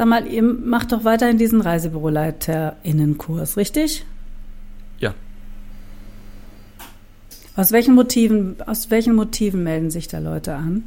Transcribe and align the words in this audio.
Sag 0.00 0.08
mal, 0.08 0.26
ihr 0.26 0.42
macht 0.42 0.92
doch 0.92 1.04
weiterhin 1.04 1.36
diesen 1.36 1.60
ReisebüroleiterInnenkurs, 1.60 3.58
richtig? 3.58 4.06
Ja. 4.98 5.12
Aus 7.54 7.70
welchen 7.70 7.94
Motiven, 7.94 8.56
aus 8.64 8.90
welchen 8.90 9.14
Motiven 9.14 9.62
melden 9.62 9.90
sich 9.90 10.08
da 10.08 10.18
Leute 10.18 10.54
an? 10.54 10.84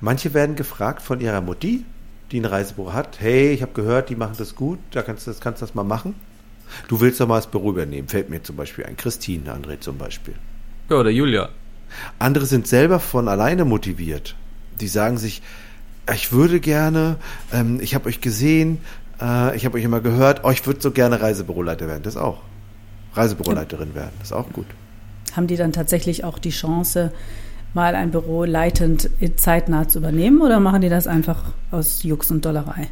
Manche 0.00 0.34
werden 0.34 0.56
gefragt 0.56 1.00
von 1.00 1.20
ihrer 1.20 1.42
Mutti, 1.42 1.84
die 2.32 2.40
ein 2.40 2.44
Reisebüro 2.44 2.92
hat. 2.92 3.20
Hey, 3.20 3.52
ich 3.52 3.62
habe 3.62 3.72
gehört, 3.72 4.10
die 4.10 4.16
machen 4.16 4.34
das 4.36 4.56
gut, 4.56 4.80
da 4.90 5.02
kannst 5.02 5.28
du 5.28 5.30
das, 5.30 5.40
kannst 5.40 5.62
das 5.62 5.76
mal 5.76 5.84
machen. 5.84 6.16
Du 6.88 7.00
willst 7.00 7.20
doch 7.20 7.28
mal 7.28 7.36
das 7.36 7.46
Büro 7.46 7.70
übernehmen, 7.70 8.08
fällt 8.08 8.30
mir 8.30 8.42
zum 8.42 8.56
Beispiel 8.56 8.84
ein. 8.84 8.96
Christine, 8.96 9.54
André 9.54 9.78
zum 9.78 9.96
Beispiel. 9.96 10.34
Ja, 10.90 10.96
oder 10.96 11.10
Julia. 11.10 11.50
Andere 12.18 12.46
sind 12.46 12.66
selber 12.66 12.98
von 12.98 13.28
alleine 13.28 13.64
motiviert. 13.64 14.34
Die 14.80 14.88
sagen 14.88 15.18
sich, 15.18 15.40
ich 16.14 16.32
würde 16.32 16.60
gerne, 16.60 17.16
ähm, 17.52 17.78
ich 17.80 17.94
habe 17.94 18.08
euch 18.08 18.20
gesehen, 18.20 18.78
äh, 19.20 19.56
ich 19.56 19.64
habe 19.64 19.78
euch 19.78 19.84
immer 19.84 20.00
gehört, 20.00 20.40
oh, 20.44 20.50
ich 20.50 20.66
würde 20.66 20.80
so 20.80 20.90
gerne 20.90 21.20
Reisebüroleiter 21.20 21.86
werden. 21.86 22.02
Das 22.02 22.16
auch. 22.16 22.40
Reisebüroleiterin 23.14 23.94
werden, 23.94 24.12
das 24.18 24.28
ist 24.28 24.32
auch 24.32 24.50
gut. 24.52 24.66
Haben 25.36 25.46
die 25.46 25.56
dann 25.56 25.72
tatsächlich 25.72 26.24
auch 26.24 26.38
die 26.38 26.50
Chance, 26.50 27.12
mal 27.74 27.94
ein 27.94 28.10
Büro 28.10 28.44
leitend 28.44 29.10
zeitnah 29.36 29.88
zu 29.88 29.98
übernehmen 29.98 30.40
oder 30.42 30.60
machen 30.60 30.82
die 30.82 30.88
das 30.88 31.06
einfach 31.06 31.52
aus 31.70 32.02
Jux 32.02 32.30
und 32.30 32.44
Dollerei? 32.44 32.88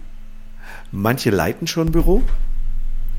Manche 0.93 1.30
leiten 1.30 1.66
schon 1.66 1.88
ein 1.88 1.93
Büro 1.93 2.23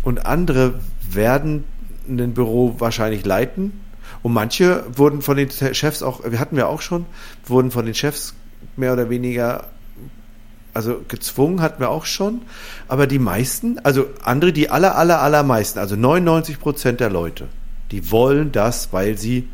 und 0.03 0.25
andere 0.25 0.75
werden 1.09 1.63
ein 2.07 2.33
Büro 2.33 2.75
wahrscheinlich 2.79 3.25
leiten. 3.25 3.79
Und 4.23 4.33
manche 4.33 4.83
wurden 4.95 5.21
von 5.21 5.37
den 5.37 5.49
Chefs 5.49 6.03
auch, 6.03 6.21
wir 6.29 6.39
hatten 6.39 6.55
wir 6.55 6.67
auch 6.67 6.81
schon, 6.81 7.05
wurden 7.45 7.71
von 7.71 7.85
den 7.85 7.95
Chefs 7.95 8.33
mehr 8.75 8.93
oder 8.93 9.09
weniger, 9.09 9.67
also 10.73 11.01
gezwungen 11.07 11.61
hatten 11.61 11.79
wir 11.79 11.89
auch 11.89 12.05
schon. 12.05 12.41
Aber 12.87 13.07
die 13.07 13.19
meisten, 13.19 13.79
also 13.79 14.05
andere, 14.23 14.53
die 14.53 14.69
aller, 14.69 14.97
aller, 14.97 15.21
allermeisten, 15.21 15.79
also 15.79 15.95
99 15.95 16.59
Prozent 16.59 16.99
der 16.99 17.09
Leute, 17.09 17.47
die 17.91 18.11
wollen 18.11 18.51
das, 18.51 18.93
weil 18.93 19.17
sie 19.17 19.47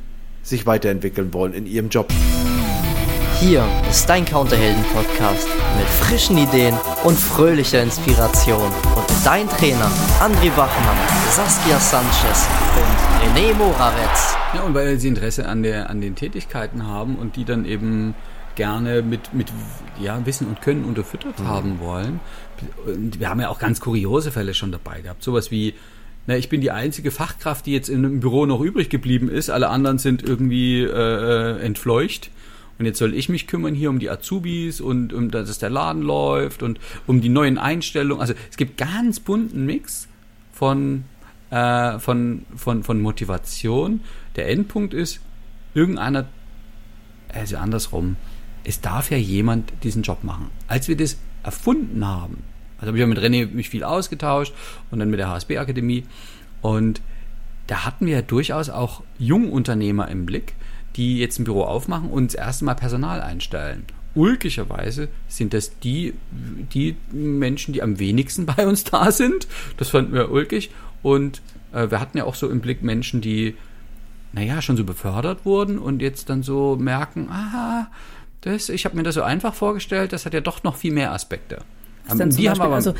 sich 0.44 0.66
weiterentwickeln 0.66 1.34
wollen 1.34 1.54
in 1.54 1.66
ihrem 1.66 1.90
Job. 1.90 2.12
Hier 3.40 3.64
ist 3.88 4.10
dein 4.10 4.26
Counterhelden-Podcast 4.26 5.48
mit 5.78 5.88
frischen 5.88 6.40
Ideen 6.40 6.76
und 7.04 7.20
fröhlicher 7.20 7.84
Inspiration. 7.84 8.72
Und 8.95 9.06
dein 9.23 9.48
Trainer 9.48 9.92
André 10.20 10.50
Bachmann, 10.56 10.98
Saskia 11.30 11.80
Sanchez 11.80 12.48
und 12.76 13.38
René 13.38 13.54
Morawetz. 13.54 14.36
Ja, 14.56 14.62
und 14.62 14.73
weil 14.73 15.00
sie 15.00 15.10
Interesse 15.10 15.48
an, 15.48 15.62
der, 15.62 15.90
an 15.92 16.02
den 16.02 16.16
Tätigkeiten 16.16 16.88
haben 16.88 17.16
und 17.16 17.36
die 17.36 17.45
dann 17.45 17.66
eben 17.66 18.16
gerne 18.58 19.02
mit, 19.02 19.34
mit 19.34 19.54
ja, 20.02 20.26
Wissen 20.26 20.48
und 20.48 20.62
Können 20.62 20.84
unterfüttert 20.84 21.40
mhm. 21.40 21.48
haben 21.48 21.80
wollen. 21.80 22.20
Und 22.86 23.22
wir 23.22 23.30
haben 23.30 23.40
ja 23.40 23.48
auch 23.48 23.60
ganz 23.60 23.80
kuriose 23.80 24.32
Fälle 24.32 24.54
schon 24.54 24.74
dabei 24.74 25.00
gehabt. 25.00 25.24
Sowas 25.24 25.50
wie 25.52 25.74
na, 26.28 26.36
ich 26.36 26.50
bin 26.50 26.60
die 26.60 26.72
einzige 26.72 27.10
Fachkraft, 27.10 27.66
die 27.66 27.72
jetzt 27.72 27.88
im 27.88 28.20
Büro 28.20 28.46
noch 28.46 28.60
übrig 28.60 28.90
geblieben 28.90 29.30
ist. 29.30 29.50
Alle 29.50 29.70
anderen 29.70 29.98
sind 29.98 30.22
irgendwie 30.22 30.82
äh, 30.82 30.90
äh, 30.90 31.62
entfleucht. 31.62 32.32
Und 32.78 32.86
jetzt 32.86 33.00
soll 33.00 33.14
ich 33.14 33.30
mich 33.30 33.48
kümmern 33.48 33.74
hier 33.74 33.90
um 33.90 33.98
die 33.98 34.10
Azubis 34.10 34.82
und 34.82 35.14
um 35.14 35.32
dass 35.32 35.58
der 35.58 35.70
Laden 35.70 36.02
läuft 36.02 36.64
und 36.64 36.80
um 37.08 37.22
die 37.22 37.30
neuen 37.30 37.58
Einstellungen. 37.58 38.20
Also 38.20 38.34
es 38.52 38.58
gibt 38.58 38.78
ganz 38.78 39.22
bunten 39.22 39.66
Mix 39.66 40.10
von, 40.52 41.06
äh, 41.50 41.98
von, 41.98 42.46
von, 42.56 42.84
von 42.84 43.02
Motivation. 43.02 44.02
Der 44.36 44.50
Endpunkt 44.50 44.94
ist, 44.94 45.22
irgendeiner, 45.74 46.26
also 47.34 47.58
andersrum, 47.58 48.18
es 48.68 48.82
darf 48.82 49.10
ja 49.12 49.18
jemand 49.18 49.72
diesen 49.84 50.04
Job 50.04 50.23
machen. 50.23 50.50
Als 50.68 50.90
wir 50.90 50.98
das 50.98 51.18
erfunden 51.42 52.06
haben, 52.06 52.44
also 52.78 52.88
habe 52.88 52.98
ich 52.98 53.02
ja 53.02 53.08
mit 53.08 53.18
René 53.18 53.50
mich 53.50 53.70
viel 53.70 53.84
ausgetauscht 53.84 54.54
und 54.92 55.00
dann 55.00 55.10
mit 55.10 55.20
der 55.20 55.30
HSB-Akademie. 55.30 56.04
Und 56.62 57.02
da 57.68 57.86
hatten 57.86 58.06
wir 58.06 58.16
ja 58.16 58.22
durchaus 58.22 58.70
auch 58.70 59.04
Jungunternehmer 59.20 60.10
im 60.10 60.26
Blick, 60.26 60.54
die 60.98 61.17
jetzt 61.17 61.39
ein 61.39 61.45
Büro 61.45 61.64
aufmachen 61.64 62.10
und 62.10 62.33
das 62.33 62.36
erste 62.36 62.66
Mal 62.66 62.76
Personal 62.76 63.22
einstellen. 63.22 63.86
Ulkigerweise 64.16 65.08
sind 65.30 65.54
das 65.54 65.80
die, 65.80 66.14
die 66.73 66.98
Menschen, 67.11 67.73
die 67.73 67.82
am 67.82 67.99
wenigsten 67.99 68.45
bei 68.45 68.67
uns 68.67 68.84
da 68.84 69.11
sind. 69.11 69.48
Das 69.78 69.89
fanden 69.89 70.14
wir 70.14 70.30
ulkig. 70.30 70.72
Und 71.04 71.42
äh, 71.72 71.89
wir 71.89 72.02
hatten 72.02 72.17
ja 72.17 72.26
auch 72.26 72.36
so 72.36 72.49
im 72.49 72.60
Blick 72.60 72.84
Menschen, 72.84 73.22
die, 73.22 73.55
naja, 74.34 74.61
schon 74.61 74.76
so 74.76 74.84
befördert 74.84 75.45
wurden 75.45 75.80
und 75.80 76.02
jetzt 76.02 76.30
dann 76.30 76.44
so 76.44 76.76
merken, 76.76 77.30
aha, 77.30 77.88
das, 78.42 78.70
ich 78.70 78.86
habe 78.86 78.95
mir 78.95 79.03
das 79.03 79.15
so 79.15 79.23
einfach 79.23 79.53
vorgestellt, 79.53 80.14
das 80.14 80.25
hat 80.25 80.33
ja 80.33 80.42
doch 80.42 80.64
noch 80.64 80.75
viel 80.75 80.93
mehr 80.93 81.11
Aspekte. 81.11 81.59
Was 82.08 82.17
denn 82.17 82.31
zum 82.31 82.42
die 82.42 82.48
Beispiel, 82.48 82.67
also 82.67 82.93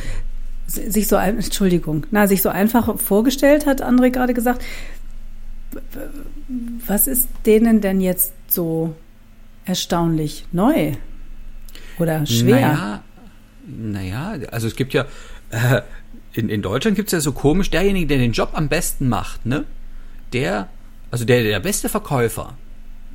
sich 0.68 1.08
so, 1.08 1.16
Entschuldigung, 1.16 2.06
na, 2.12 2.28
sich 2.28 2.42
so 2.42 2.50
einfach 2.50 3.00
vorgestellt 3.00 3.66
hat, 3.66 3.84
André 3.84 4.10
gerade 4.10 4.34
gesagt. 4.34 4.64
Was 6.86 7.08
ist 7.08 7.30
denen 7.46 7.82
denn 7.82 8.02
jetzt 8.02 8.34
so 8.48 8.96
erstaunlich 9.66 10.46
neu 10.52 10.94
oder 12.00 12.26
schwer? 12.26 12.60
Naja, 12.62 13.04
naja 13.68 14.48
also 14.52 14.68
es 14.68 14.76
gibt 14.76 14.94
ja, 14.94 15.06
äh, 15.52 15.82
in, 16.34 16.50
in 16.50 16.62
Deutschland 16.62 16.96
gibt 16.96 17.10
es 17.10 17.14
ja 17.14 17.20
so 17.20 17.32
komisch, 17.32 17.70
derjenige, 17.70 18.08
der 18.08 18.18
den 18.18 18.32
Job 18.32 18.52
am 18.54 18.70
besten 18.70 19.10
macht, 19.10 19.46
ne? 19.46 19.66
Der, 20.34 20.68
also 21.12 21.26
der, 21.26 21.44
der 21.44 21.60
beste 21.60 21.90
Verkäufer 21.90 22.58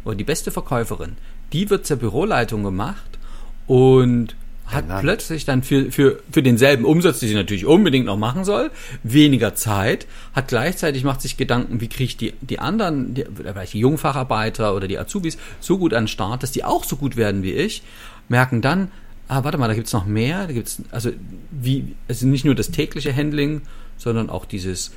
oder 0.04 0.14
die 0.14 0.24
beste 0.24 0.50
Verkäuferin, 0.50 1.16
die 1.52 1.70
wird 1.70 1.86
zur 1.86 1.98
Büroleitung 1.98 2.62
gemacht 2.62 3.18
und 3.66 4.34
hat 4.66 4.88
ja, 4.88 5.00
plötzlich 5.00 5.44
dann 5.44 5.62
für, 5.62 5.92
für, 5.92 6.20
für 6.30 6.42
denselben 6.42 6.84
Umsatz, 6.84 7.20
den 7.20 7.28
sie 7.28 7.34
natürlich 7.34 7.66
unbedingt 7.66 8.06
noch 8.06 8.16
machen 8.16 8.44
soll, 8.44 8.70
weniger 9.02 9.54
Zeit, 9.54 10.06
hat 10.32 10.48
gleichzeitig 10.48 11.04
macht 11.04 11.20
sich 11.20 11.36
Gedanken, 11.36 11.80
wie 11.80 11.88
kriege 11.88 12.04
ich 12.04 12.16
die, 12.16 12.32
die 12.40 12.58
anderen, 12.58 13.14
die, 13.14 13.24
die 13.72 13.78
Jungfacharbeiter 13.78 14.74
oder 14.74 14.88
die 14.88 14.98
Azubis 14.98 15.36
so 15.60 15.78
gut 15.78 15.92
an 15.92 16.04
den 16.04 16.08
Start, 16.08 16.42
dass 16.42 16.52
die 16.52 16.64
auch 16.64 16.84
so 16.84 16.96
gut 16.96 17.16
werden 17.16 17.42
wie 17.42 17.52
ich, 17.52 17.82
merken 18.28 18.62
dann, 18.62 18.90
ah, 19.28 19.44
warte 19.44 19.58
mal, 19.58 19.68
da 19.68 19.74
gibt's 19.74 19.92
noch 19.92 20.06
mehr, 20.06 20.46
da 20.46 20.52
gibt's, 20.52 20.82
also 20.90 21.10
wie, 21.50 21.94
also 22.08 22.26
nicht 22.26 22.44
nur 22.44 22.54
das 22.54 22.70
tägliche 22.70 23.14
Handling, 23.14 23.62
sondern 23.98 24.30
auch 24.30 24.46
dieses, 24.46 24.92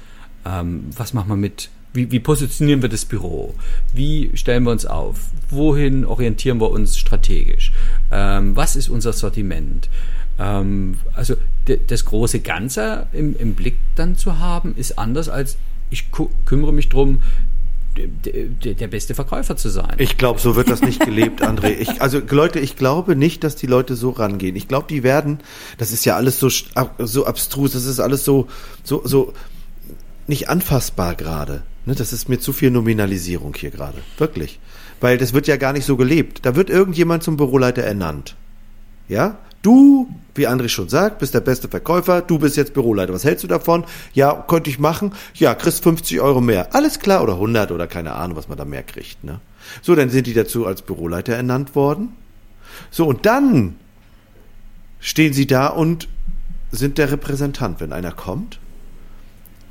ähm, 0.45 0.85
was 0.95 1.13
machen 1.13 1.29
wir 1.29 1.35
mit 1.35 1.69
wie, 1.95 2.11
wie 2.11 2.19
positionieren 2.19 2.81
wir 2.81 2.89
das 2.89 3.05
Büro? 3.05 3.55
Wie 3.93 4.31
stellen 4.35 4.63
wir 4.63 4.71
uns 4.71 4.85
auf? 4.85 5.17
Wohin 5.49 6.05
orientieren 6.05 6.59
wir 6.59 6.69
uns 6.69 6.97
strategisch? 6.97 7.71
Ähm, 8.11 8.55
was 8.55 8.75
ist 8.75 8.89
unser 8.89 9.13
Sortiment? 9.13 9.89
Ähm, 10.37 10.97
also 11.13 11.35
das 11.87 12.05
große 12.05 12.41
Ganze 12.41 13.07
im, 13.13 13.35
im, 13.37 13.55
Blick 13.55 13.77
dann 13.95 14.17
zu 14.17 14.39
haben, 14.39 14.75
ist 14.75 14.99
anders 14.99 15.29
als 15.29 15.57
ich 15.89 16.07
kümmere 16.45 16.73
mich 16.73 16.89
drum, 16.89 17.21
der 17.95 18.87
beste 18.87 19.15
Verkäufer 19.15 19.55
zu 19.55 19.69
sein. 19.69 19.95
Ich 19.99 20.17
glaube, 20.17 20.39
so 20.41 20.57
wird 20.57 20.69
das 20.69 20.81
nicht 20.81 20.99
gelebt, 20.99 21.41
André. 21.41 21.77
Ich, 21.79 22.01
also 22.01 22.19
Leute, 22.29 22.59
ich 22.59 22.75
glaube 22.75 23.15
nicht, 23.15 23.43
dass 23.43 23.55
die 23.55 23.67
Leute 23.67 23.95
so 23.95 24.09
rangehen. 24.09 24.55
Ich 24.57 24.67
glaube, 24.67 24.87
die 24.89 25.03
werden, 25.03 25.39
das 25.77 25.91
ist 25.91 26.03
ja 26.03 26.17
alles 26.17 26.39
so 26.39 26.49
so 26.49 27.25
abstrus, 27.25 27.71
das 27.71 27.85
ist 27.85 28.01
alles 28.01 28.25
so 28.25 28.47
so 28.83 29.01
so 29.05 29.33
nicht 30.27 30.49
anfassbar 30.49 31.15
gerade. 31.15 31.63
Ne, 31.85 31.93
das 31.93 32.13
ist 32.13 32.29
mir 32.29 32.39
zu 32.39 32.51
viel 32.51 32.71
Nominalisierung 32.71 33.55
hier 33.55 33.71
gerade. 33.71 33.97
Wirklich. 34.17 34.59
Weil 34.99 35.17
das 35.17 35.33
wird 35.33 35.47
ja 35.47 35.57
gar 35.57 35.73
nicht 35.73 35.85
so 35.85 35.97
gelebt. 35.97 36.39
Da 36.43 36.55
wird 36.55 36.69
irgendjemand 36.69 37.23
zum 37.23 37.37
Büroleiter 37.37 37.83
ernannt. 37.83 38.35
Ja? 39.07 39.37
Du, 39.61 40.07
wie 40.35 40.47
André 40.47 40.69
schon 40.69 40.89
sagt, 40.89 41.19
bist 41.19 41.33
der 41.33 41.41
beste 41.41 41.67
Verkäufer, 41.67 42.21
du 42.21 42.39
bist 42.39 42.57
jetzt 42.57 42.73
Büroleiter. 42.73 43.13
Was 43.13 43.23
hältst 43.23 43.43
du 43.43 43.47
davon? 43.47 43.83
Ja, 44.13 44.33
könnte 44.47 44.69
ich 44.69 44.79
machen. 44.79 45.13
Ja, 45.33 45.55
kriegst 45.55 45.83
50 45.83 46.21
Euro 46.21 46.41
mehr. 46.41 46.73
Alles 46.75 46.99
klar, 46.99 47.23
oder 47.23 47.33
100 47.33 47.71
oder 47.71 47.87
keine 47.87 48.13
Ahnung, 48.13 48.37
was 48.37 48.47
man 48.47 48.57
da 48.57 48.65
mehr 48.65 48.83
kriegt. 48.83 49.23
Ne? 49.23 49.39
So, 49.81 49.95
dann 49.95 50.09
sind 50.09 50.27
die 50.27 50.33
dazu 50.33 50.65
als 50.65 50.81
Büroleiter 50.81 51.33
ernannt 51.33 51.75
worden. 51.75 52.09
So, 52.91 53.07
und 53.07 53.25
dann 53.25 53.75
stehen 54.99 55.33
sie 55.33 55.47
da 55.47 55.67
und 55.67 56.07
sind 56.71 56.97
der 56.97 57.11
Repräsentant, 57.11 57.79
wenn 57.79 57.93
einer 57.93 58.11
kommt 58.11 58.59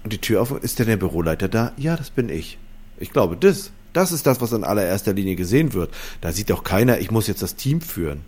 und 0.05 0.13
die 0.13 0.19
Tür 0.19 0.43
auf, 0.43 0.53
ist 0.63 0.79
denn 0.79 0.87
der 0.87 0.99
Büroleiter 0.99 1.49
da? 1.49 1.73
Ja, 1.77 1.97
das 1.97 2.11
bin 2.11 2.29
ich. 2.29 2.59
Ich 2.99 3.11
glaube, 3.11 3.37
das, 3.37 3.73
das 3.93 4.13
ist 4.13 4.27
das, 4.27 4.41
was 4.41 4.53
in 4.53 4.63
allererster 4.63 5.15
Linie 5.15 5.35
gesehen 5.35 5.73
wird. 5.73 5.93
Da 6.21 6.31
sieht 6.31 6.51
doch 6.51 6.63
keiner, 6.63 6.99
ich 7.01 7.11
muss 7.11 7.27
jetzt 7.27 7.43
das 7.43 7.57
Team 7.57 7.81
führen. 7.81 8.21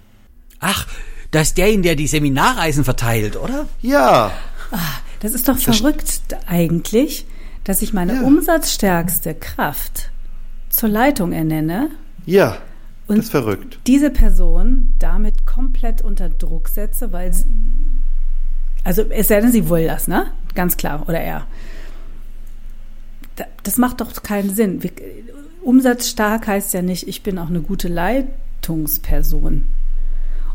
Ach, 0.58 0.86
das 1.30 1.48
ist 1.48 1.58
der, 1.58 1.76
der 1.76 1.94
die 1.94 2.06
Seminarreisen 2.06 2.84
verteilt, 2.84 3.36
oder? 3.36 3.68
Ja. 3.82 4.32
Ach, 4.70 5.00
das 5.20 5.32
ist 5.32 5.48
doch 5.48 5.58
verrückt 5.58 6.36
eigentlich, 6.46 7.26
dass 7.64 7.82
ich 7.82 7.92
meine 7.92 8.14
ja. 8.14 8.20
umsatzstärkste 8.22 9.34
Kraft 9.34 10.10
zur 10.70 10.88
Leitung 10.88 11.32
ernenne. 11.32 11.90
Ja. 12.24 12.58
Und 13.06 13.18
das 13.18 13.26
ist 13.26 13.30
verrückt. 13.30 13.78
diese 13.86 14.10
Person 14.10 14.94
damit 14.98 15.46
komplett 15.46 16.02
unter 16.02 16.28
Druck 16.28 16.68
setze, 16.68 17.12
weil 17.12 17.32
sie, 17.32 17.44
also 18.86 19.02
es 19.10 19.26
sei 19.26 19.40
denn, 19.40 19.50
sie 19.50 19.68
will 19.68 19.84
das, 19.84 20.06
ne? 20.06 20.28
Ganz 20.54 20.76
klar, 20.76 21.02
oder 21.08 21.20
er. 21.20 21.44
Das 23.64 23.78
macht 23.78 24.00
doch 24.00 24.22
keinen 24.22 24.54
Sinn. 24.54 24.80
Umsatzstark 25.60 26.46
heißt 26.46 26.72
ja 26.72 26.82
nicht, 26.82 27.08
ich 27.08 27.24
bin 27.24 27.36
auch 27.40 27.48
eine 27.48 27.62
gute 27.62 27.88
Leitungsperson. 27.88 29.64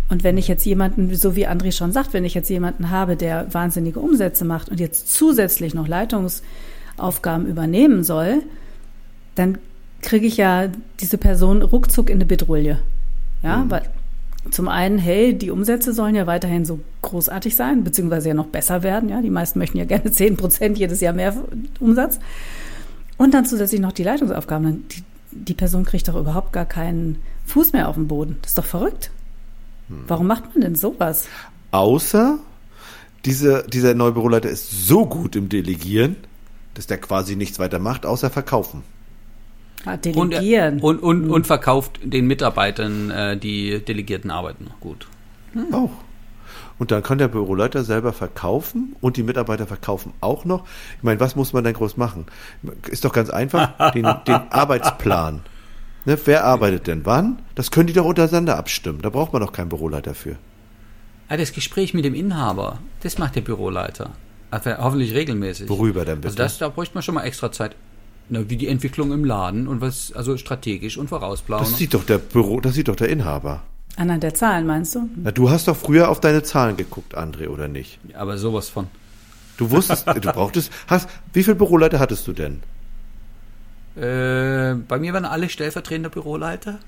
Und 0.07 0.23
wenn 0.23 0.37
ich 0.37 0.47
jetzt 0.47 0.65
jemanden, 0.65 1.13
so 1.13 1.35
wie 1.35 1.45
André 1.45 1.73
schon 1.73 1.91
sagt, 1.91 2.13
wenn 2.13 2.23
ich 2.23 2.33
jetzt 2.33 2.49
jemanden 2.49 2.89
habe, 2.89 3.17
der 3.17 3.53
wahnsinnige 3.53 3.99
Umsätze 3.99 4.45
macht 4.45 4.69
und 4.69 4.79
jetzt 4.79 5.13
zusätzlich 5.13 5.73
noch 5.73 5.89
Leitungsaufgaben 5.89 7.47
übernehmen 7.47 8.05
soll, 8.05 8.43
dann 9.35 9.57
kriege 10.01 10.25
ich 10.25 10.37
ja 10.37 10.69
diese 11.01 11.17
Person 11.17 11.63
ruckzuck 11.63 12.09
in 12.09 12.15
eine 12.15 12.25
Bedrulle. 12.25 12.79
Ja, 13.43 13.57
mhm. 13.57 13.71
weil 13.71 13.81
zum 14.49 14.67
einen, 14.67 14.97
hey, 14.97 15.37
die 15.37 15.51
Umsätze 15.51 15.93
sollen 15.93 16.15
ja 16.15 16.25
weiterhin 16.25 16.65
so 16.65 16.79
großartig 17.03 17.55
sein, 17.55 17.83
beziehungsweise 17.83 18.29
ja 18.29 18.33
noch 18.33 18.47
besser 18.47 18.81
werden. 18.81 19.09
Ja, 19.09 19.21
die 19.21 19.29
meisten 19.29 19.59
möchten 19.59 19.77
ja 19.77 19.85
gerne 19.85 20.11
10 20.11 20.37
Prozent 20.37 20.77
jedes 20.77 20.99
Jahr 21.01 21.13
mehr 21.13 21.35
Umsatz. 21.79 22.19
Und 23.17 23.33
dann 23.33 23.45
zusätzlich 23.45 23.81
noch 23.81 23.91
die 23.91 24.03
Leitungsaufgaben. 24.03 24.87
Die, 24.89 25.03
die 25.31 25.53
Person 25.53 25.85
kriegt 25.85 26.07
doch 26.07 26.15
überhaupt 26.15 26.53
gar 26.53 26.65
keinen 26.65 27.21
Fuß 27.45 27.73
mehr 27.73 27.87
auf 27.87 27.95
dem 27.95 28.07
Boden. 28.07 28.37
Das 28.41 28.51
ist 28.51 28.57
doch 28.57 28.65
verrückt. 28.65 29.11
Hm. 29.89 30.05
Warum 30.07 30.27
macht 30.27 30.45
man 30.53 30.61
denn 30.61 30.75
sowas? 30.75 31.27
Außer 31.69 32.39
diese, 33.25 33.63
dieser 33.71 33.93
neue 33.93 34.13
Büroleiter 34.13 34.49
ist 34.49 34.87
so 34.87 35.05
gut 35.05 35.35
im 35.35 35.49
Delegieren, 35.49 36.15
dass 36.73 36.87
der 36.87 36.97
quasi 36.97 37.35
nichts 37.35 37.59
weiter 37.59 37.77
macht, 37.77 38.07
außer 38.07 38.31
verkaufen. 38.31 38.83
Ah, 39.85 39.97
delegieren. 39.97 40.79
Und, 40.79 41.01
und, 41.01 41.23
und, 41.23 41.31
und, 41.31 41.47
verkauft 41.47 41.99
den 42.03 42.27
Mitarbeitern 42.27 43.09
äh, 43.09 43.37
die 43.37 43.83
delegierten 43.83 44.29
Arbeiten 44.31 44.67
gut. 44.79 45.07
Hm. 45.53 45.73
Auch. 45.73 45.91
Und 46.77 46.91
dann 46.91 47.03
kann 47.03 47.19
der 47.19 47.27
Büroleiter 47.27 47.83
selber 47.83 48.11
verkaufen 48.11 48.95
und 49.01 49.17
die 49.17 49.23
Mitarbeiter 49.23 49.67
verkaufen 49.67 50.13
auch 50.19 50.45
noch. 50.45 50.65
Ich 50.97 51.03
meine, 51.03 51.19
was 51.19 51.35
muss 51.35 51.53
man 51.53 51.63
denn 51.63 51.73
groß 51.73 51.97
machen? 51.97 52.25
Ist 52.89 53.05
doch 53.05 53.13
ganz 53.13 53.29
einfach, 53.29 53.91
den, 53.93 54.07
den 54.27 54.51
Arbeitsplan. 54.51 55.41
Ne, 56.05 56.17
wer 56.25 56.45
arbeitet 56.45 56.87
denn 56.87 57.05
wann? 57.05 57.41
Das 57.53 57.69
können 57.69 57.87
die 57.87 57.93
doch 57.93 58.05
untereinander 58.05 58.57
abstimmen. 58.57 59.01
Da 59.01 59.09
braucht 59.09 59.33
man 59.33 59.41
doch 59.41 59.53
keinen 59.53 59.69
Büroleiter 59.69 60.15
für. 60.15 60.37
Ah, 61.29 61.37
das 61.37 61.53
Gespräch 61.53 61.93
mit 61.93 62.03
dem 62.03 62.15
Inhaber, 62.15 62.79
das 63.03 63.17
macht 63.17 63.35
der 63.35 63.41
Büroleiter. 63.41 64.09
Also 64.49 64.75
hoffentlich 64.77 65.13
regelmäßig. 65.13 65.69
Worüber 65.69 66.03
denn 66.03 66.15
bitte? 66.15 66.27
Also 66.27 66.37
das, 66.37 66.57
da 66.57 66.69
bräuchte 66.69 66.95
man 66.95 67.03
schon 67.03 67.15
mal 67.15 67.23
extra 67.23 67.51
Zeit. 67.51 67.75
Na, 68.33 68.49
wie 68.49 68.55
die 68.55 68.69
Entwicklung 68.69 69.11
im 69.11 69.25
Laden 69.25 69.67
und 69.67 69.81
was, 69.81 70.13
also 70.13 70.37
strategisch 70.37 70.97
und 70.97 71.09
vorausplanen. 71.09 71.65
Das 71.65 71.77
sieht 71.77 71.93
doch 71.93 72.05
der 72.05 72.17
Büro, 72.17 72.61
das 72.61 72.75
sieht 72.75 72.87
doch 72.87 72.95
der 72.95 73.09
Inhaber. 73.09 73.61
Anhand 73.97 74.23
der 74.23 74.33
Zahlen, 74.33 74.65
meinst 74.65 74.95
du? 74.95 75.09
Na, 75.17 75.31
du 75.31 75.49
hast 75.49 75.67
doch 75.67 75.75
früher 75.75 76.07
auf 76.07 76.21
deine 76.21 76.41
Zahlen 76.41 76.77
geguckt, 76.77 77.17
André, 77.17 77.49
oder 77.49 77.67
nicht? 77.67 77.99
Aber 78.13 78.37
sowas 78.37 78.69
von. 78.69 78.87
Du 79.57 79.69
wusstest, 79.69 80.07
du 80.07 80.21
brauchtest, 80.21 80.71
hast, 80.87 81.09
wie 81.33 81.43
viele 81.43 81.55
Büroleiter 81.55 81.99
hattest 81.99 82.25
du 82.25 82.31
denn? 82.31 82.61
Äh, 83.97 84.75
bei 84.87 84.97
mir 84.97 85.11
waren 85.11 85.25
alle 85.25 85.49
stellvertretende 85.49 86.09
Büroleiter. 86.09 86.79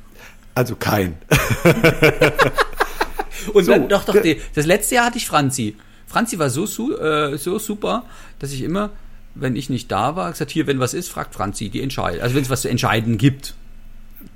Also 0.55 0.77
kein. 0.77 1.17
und 3.53 3.65
so, 3.65 3.71
dann, 3.73 3.89
doch, 3.89 4.05
doch, 4.05 4.21
die, 4.21 4.39
das 4.55 4.65
letzte 4.65 4.95
Jahr 4.95 5.07
hatte 5.07 5.17
ich 5.17 5.27
Franzi. 5.27 5.75
Franzi 6.07 6.39
war 6.39 6.49
so, 6.49 6.63
äh, 6.97 7.37
so 7.37 7.59
super, 7.59 8.05
dass 8.39 8.53
ich 8.53 8.61
immer 8.61 8.91
wenn 9.35 9.55
ich 9.55 9.69
nicht 9.69 9.91
da 9.91 10.15
war, 10.15 10.31
gesagt, 10.31 10.51
hier, 10.51 10.67
wenn 10.67 10.79
was 10.79 10.93
ist, 10.93 11.09
fragt 11.09 11.33
Franzi, 11.33 11.69
die 11.69 11.81
entscheidet. 11.81 12.21
Also 12.21 12.35
wenn 12.35 12.43
es 12.43 12.49
was 12.49 12.61
zu 12.61 12.69
entscheiden 12.69 13.17
gibt. 13.17 13.55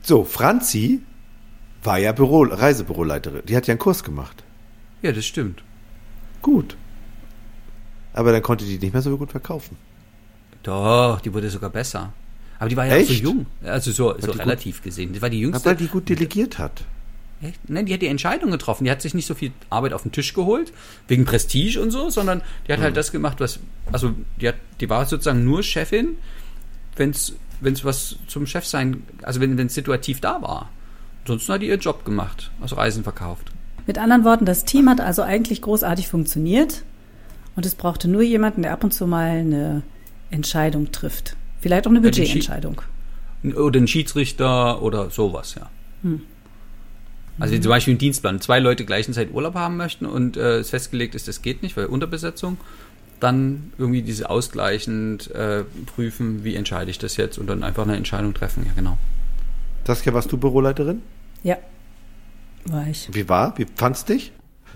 So, 0.01 0.23
Franzi 0.23 1.01
war 1.83 1.97
ja 1.97 2.11
Büro, 2.11 2.43
Reisebüroleiterin. 2.43 3.43
Die 3.47 3.55
hat 3.55 3.67
ja 3.67 3.73
einen 3.73 3.79
Kurs 3.79 4.03
gemacht. 4.03 4.43
Ja, 5.01 5.11
das 5.11 5.25
stimmt. 5.25 5.63
Gut. 6.41 6.75
Aber 8.13 8.31
dann 8.31 8.41
konnte 8.41 8.65
die 8.65 8.79
nicht 8.79 8.93
mehr 8.93 9.01
so 9.01 9.15
gut 9.17 9.31
verkaufen. 9.31 9.77
Doch, 10.63 11.21
die 11.21 11.33
wurde 11.33 11.49
sogar 11.49 11.69
besser. 11.69 12.13
Aber 12.59 12.69
die 12.69 12.75
war 12.75 12.85
ja 12.85 12.95
Echt? 12.95 13.11
auch 13.11 13.15
so 13.15 13.21
jung. 13.21 13.45
Also 13.63 13.91
so, 13.91 14.15
so 14.19 14.31
relativ 14.31 14.77
gut, 14.77 14.85
gesehen. 14.85 15.13
Die 15.13 15.21
war 15.21 15.29
die 15.29 15.39
jüngste. 15.39 15.65
weil 15.65 15.75
die 15.75 15.87
gut 15.87 16.09
delegiert 16.09 16.57
hat. 16.57 16.83
Echt? 17.41 17.69
Nein, 17.69 17.85
die 17.85 17.93
hat 17.93 18.01
die 18.01 18.07
Entscheidung 18.07 18.49
getroffen. 18.51 18.85
Die 18.85 18.91
hat 18.91 19.01
sich 19.01 19.13
nicht 19.13 19.27
so 19.27 19.35
viel 19.35 19.51
Arbeit 19.69 19.93
auf 19.93 20.01
den 20.01 20.11
Tisch 20.11 20.33
geholt, 20.33 20.73
wegen 21.07 21.25
Prestige 21.25 21.79
und 21.79 21.91
so, 21.91 22.09
sondern 22.09 22.41
die 22.67 22.73
hat 22.73 22.79
halt 22.79 22.93
mhm. 22.93 22.95
das 22.95 23.11
gemacht, 23.11 23.39
was, 23.39 23.59
also 23.91 24.13
die, 24.41 24.47
hat, 24.47 24.55
die 24.79 24.89
war 24.89 25.05
sozusagen 25.05 25.43
nur 25.43 25.61
Chefin, 25.61 26.17
wenn 26.95 27.11
es 27.11 27.35
was 27.61 28.17
zum 28.27 28.47
Chef 28.47 28.65
sein, 28.65 29.03
also 29.21 29.39
wenn 29.39 29.59
es 29.59 29.75
situativ 29.75 30.19
da 30.19 30.41
war. 30.41 30.69
Ansonsten 31.23 31.53
hat 31.53 31.61
die 31.61 31.67
ihren 31.67 31.79
Job 31.79 32.05
gemacht, 32.05 32.51
also 32.59 32.75
Reisen 32.75 33.03
verkauft. 33.03 33.51
Mit 33.85 33.97
anderen 33.99 34.23
Worten, 34.23 34.45
das 34.45 34.65
Team 34.65 34.89
hat 34.89 34.99
also 34.99 35.21
eigentlich 35.21 35.61
großartig 35.61 36.07
funktioniert 36.07 36.83
und 37.55 37.65
es 37.65 37.75
brauchte 37.75 38.07
nur 38.07 38.21
jemanden, 38.21 38.63
der 38.63 38.73
ab 38.73 38.83
und 38.83 38.93
zu 38.93 39.05
mal 39.07 39.29
eine 39.29 39.83
Entscheidung 40.31 40.91
trifft. 40.91 41.35
Vielleicht 41.61 41.85
auch 41.85 41.91
eine 41.91 42.01
Budgetentscheidung. 42.01 42.81
Oder 43.43 43.79
ein 43.79 43.87
Schiedsrichter 43.87 44.81
oder 44.81 45.09
sowas, 45.09 45.55
ja. 45.55 45.69
Hm. 46.01 46.21
Also 47.39 47.55
mhm. 47.55 47.61
zum 47.61 47.69
Beispiel 47.69 47.93
im 47.93 47.97
Dienstplan, 47.97 48.41
zwei 48.41 48.59
Leute 48.59 48.85
gleichen 48.85 49.13
Zeit 49.13 49.31
Urlaub 49.31 49.55
haben 49.55 49.77
möchten 49.77 50.05
und 50.05 50.37
äh, 50.37 50.57
es 50.57 50.69
festgelegt 50.69 51.15
ist, 51.15 51.27
das 51.27 51.41
geht 51.41 51.61
nicht, 51.63 51.77
weil 51.77 51.85
Unterbesetzung, 51.85 52.57
dann 53.19 53.71
irgendwie 53.77 54.01
diese 54.01 54.29
ausgleichend 54.29 55.31
äh, 55.31 55.63
prüfen, 55.85 56.43
wie 56.43 56.55
entscheide 56.55 56.91
ich 56.91 56.99
das 56.99 57.17
jetzt 57.17 57.37
und 57.37 57.47
dann 57.47 57.63
einfach 57.63 57.83
eine 57.83 57.95
Entscheidung 57.95 58.33
treffen, 58.33 58.63
ja 58.65 58.71
genau. 58.75 58.97
Saskia, 59.85 60.13
warst 60.13 60.31
du 60.31 60.37
Büroleiterin? 60.37 61.01
Ja, 61.43 61.57
war 62.65 62.87
ich. 62.87 63.09
Wie 63.11 63.27
war? 63.29 63.57
Wie 63.57 63.65
fandst 63.75 64.09
dich? 64.09 64.31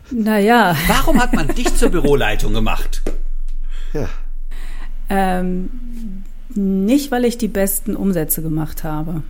Naja. 0.09 0.75
Warum 0.87 1.21
hat 1.21 1.33
man 1.33 1.47
dich 1.55 1.75
zur 1.75 1.89
Büroleitung 1.89 2.53
gemacht? 2.53 3.01
Ja. 3.93 4.07
Ähm, 5.09 5.69
nicht, 6.49 7.11
weil 7.11 7.25
ich 7.25 7.37
die 7.37 7.47
besten 7.47 7.95
Umsätze 7.95 8.41
gemacht 8.41 8.83
habe 8.83 9.23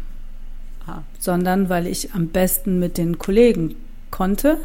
sondern 1.20 1.70
weil 1.70 1.88
ich 1.88 2.14
am 2.14 2.28
besten 2.28 2.80
mit 2.80 2.98
den 2.98 3.18
Kollegen 3.18 3.76
konnte, 4.10 4.58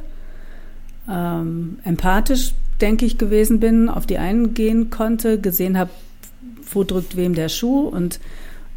ähm, 1.08 1.78
empathisch, 1.84 2.54
denke 2.80 3.06
ich, 3.06 3.18
gewesen 3.18 3.60
bin, 3.60 3.88
auf 3.88 4.06
die 4.06 4.18
einen 4.18 4.54
gehen 4.54 4.90
konnte, 4.90 5.40
gesehen 5.40 5.78
habe, 5.78 5.90
wo 6.72 6.84
drückt 6.84 7.16
wem 7.16 7.34
der 7.34 7.48
Schuh 7.48 7.88
und 7.88 8.20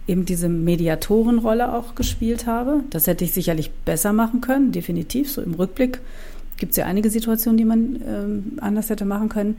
eben 0.07 0.25
diese 0.25 0.49
Mediatorenrolle 0.49 1.73
auch 1.73 1.95
gespielt 1.95 2.47
habe. 2.47 2.83
Das 2.89 3.07
hätte 3.07 3.23
ich 3.23 3.31
sicherlich 3.31 3.71
besser 3.71 4.13
machen 4.13 4.41
können, 4.41 4.71
definitiv. 4.71 5.31
So 5.31 5.41
im 5.41 5.53
Rückblick 5.53 5.99
gibt 6.57 6.71
es 6.71 6.77
ja 6.77 6.85
einige 6.85 7.09
Situationen, 7.09 7.57
die 7.57 7.65
man 7.65 8.01
ähm, 8.05 8.43
anders 8.59 8.89
hätte 8.89 9.05
machen 9.05 9.29
können. 9.29 9.57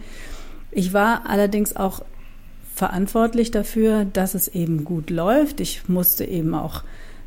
Ich 0.73 0.93
war 0.93 1.29
allerdings 1.29 1.75
auch 1.75 2.03
verantwortlich 2.75 3.51
dafür, 3.51 4.05
dass 4.05 4.35
es 4.35 4.49
eben 4.49 4.85
gut 4.85 5.11
läuft. 5.11 5.61
Ich 5.61 5.89
musste 5.89 6.25
eben 6.25 6.55
auch 6.55 6.83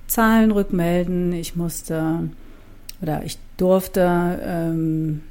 Zahlen 0.08 0.52
rückmelden. 0.52 1.34
Ich 1.34 1.56
musste 1.56 2.30
oder 3.02 3.24
ich 3.26 3.38
durfte 3.58 4.40
ähm, 4.46 5.22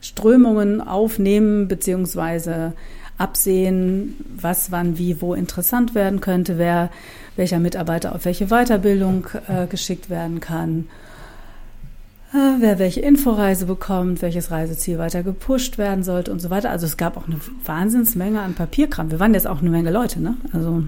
Strömungen 0.00 0.80
aufnehmen 0.80 1.68
beziehungsweise 1.68 2.72
absehen, 3.18 4.16
was 4.34 4.72
wann 4.72 4.96
wie 4.96 5.20
wo 5.20 5.34
interessant 5.34 5.94
werden 5.94 6.20
könnte, 6.22 6.56
wer 6.56 6.90
welcher 7.36 7.58
Mitarbeiter 7.58 8.14
auf 8.14 8.24
welche 8.24 8.46
Weiterbildung 8.46 9.26
äh, 9.46 9.66
geschickt 9.66 10.08
werden 10.08 10.40
kann, 10.40 10.86
äh, 12.32 12.60
wer 12.60 12.78
welche 12.78 13.00
Inforeise 13.00 13.66
bekommt, 13.66 14.22
welches 14.22 14.50
Reiseziel 14.50 14.96
weiter 14.98 15.22
gepusht 15.22 15.76
werden 15.76 16.02
sollte 16.02 16.32
und 16.32 16.40
so 16.40 16.48
weiter. 16.48 16.70
Also 16.70 16.86
es 16.86 16.96
gab 16.96 17.18
auch 17.18 17.26
eine 17.26 17.36
Wahnsinnsmenge 17.66 18.40
an 18.40 18.54
Papierkram. 18.54 19.10
Wir 19.10 19.20
waren 19.20 19.34
jetzt 19.34 19.46
auch 19.46 19.60
eine 19.60 19.70
Menge 19.70 19.90
Leute, 19.90 20.20
ne? 20.20 20.36
Also 20.54 20.84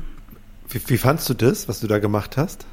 wie, 0.70 0.80
wie 0.86 0.96
fandst 0.96 1.28
du 1.28 1.34
das, 1.34 1.68
was 1.68 1.80
du 1.80 1.86
da 1.86 1.98
gemacht 1.98 2.38
hast? 2.38 2.64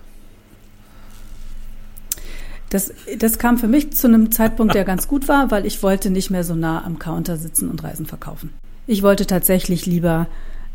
Das, 2.70 2.94
das 3.18 3.40
kam 3.40 3.58
für 3.58 3.68
mich 3.68 3.94
zu 3.94 4.08
einem 4.08 4.32
Zeitpunkt, 4.32 4.76
der 4.76 4.86
ganz 4.86 5.08
gut 5.08 5.28
war, 5.28 5.50
weil 5.50 5.66
ich 5.66 5.82
wollte 5.82 6.10
nicht 6.10 6.30
mehr 6.30 6.44
so 6.44 6.56
nah 6.56 6.86
am 6.86 7.00
Counter 7.00 7.38
sitzen 7.38 7.70
und 7.70 7.84
Reisen 7.84 8.06
verkaufen. 8.06 8.54
Ich 8.86 9.02
wollte 9.02 9.26
tatsächlich 9.26 9.86
lieber 9.86 10.28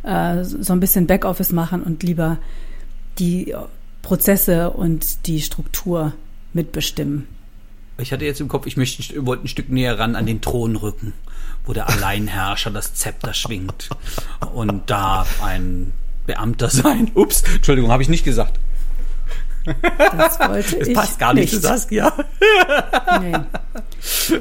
äh, 0.03 0.45
so 0.45 0.73
ein 0.73 0.81
bisschen 0.81 1.07
Backoffice 1.07 1.53
machen 1.53 1.83
und 1.83 2.03
lieber 2.03 2.39
die 3.19 3.55
Prozesse 4.03 4.71
und 4.71 5.27
die 5.27 5.41
Struktur 5.41 6.13
mitbestimmen. 6.53 7.27
Ich 7.99 8.13
hatte 8.13 8.25
jetzt 8.25 8.41
im 8.41 8.49
Kopf, 8.49 8.67
ich 8.67 8.77
möchte, 8.77 9.25
wollte 9.25 9.45
ein 9.45 9.49
Stück 9.49 9.71
näher 9.71 9.99
ran 9.99 10.17
an 10.17 10.27
den 10.27 10.41
Thron 10.41 10.75
rücken, 10.77 11.13
wo 11.65 11.73
der 11.73 11.89
Alleinherrscher 11.89 12.71
das 12.71 12.95
Zepter 12.95 13.35
schwingt 13.35 13.89
und 14.53 14.91
darf 14.91 15.43
ein 15.43 15.93
Beamter 16.27 16.71
sein. 16.71 17.13
Ups, 17.15 17.45
Entschuldigung, 17.55 17.93
habe 17.93 18.03
ich 18.03 18.09
nicht 18.09 18.25
gesagt. 18.25 18.59
Das 19.65 20.39
wollte 20.41 20.79
das 20.79 20.89
ich. 20.89 20.95
passt 20.95 21.19
gar 21.19 21.35
nicht, 21.35 21.53
nicht. 21.53 21.55
zu 21.55 21.61
Saskia. 21.61 22.13
nee. 23.21 23.35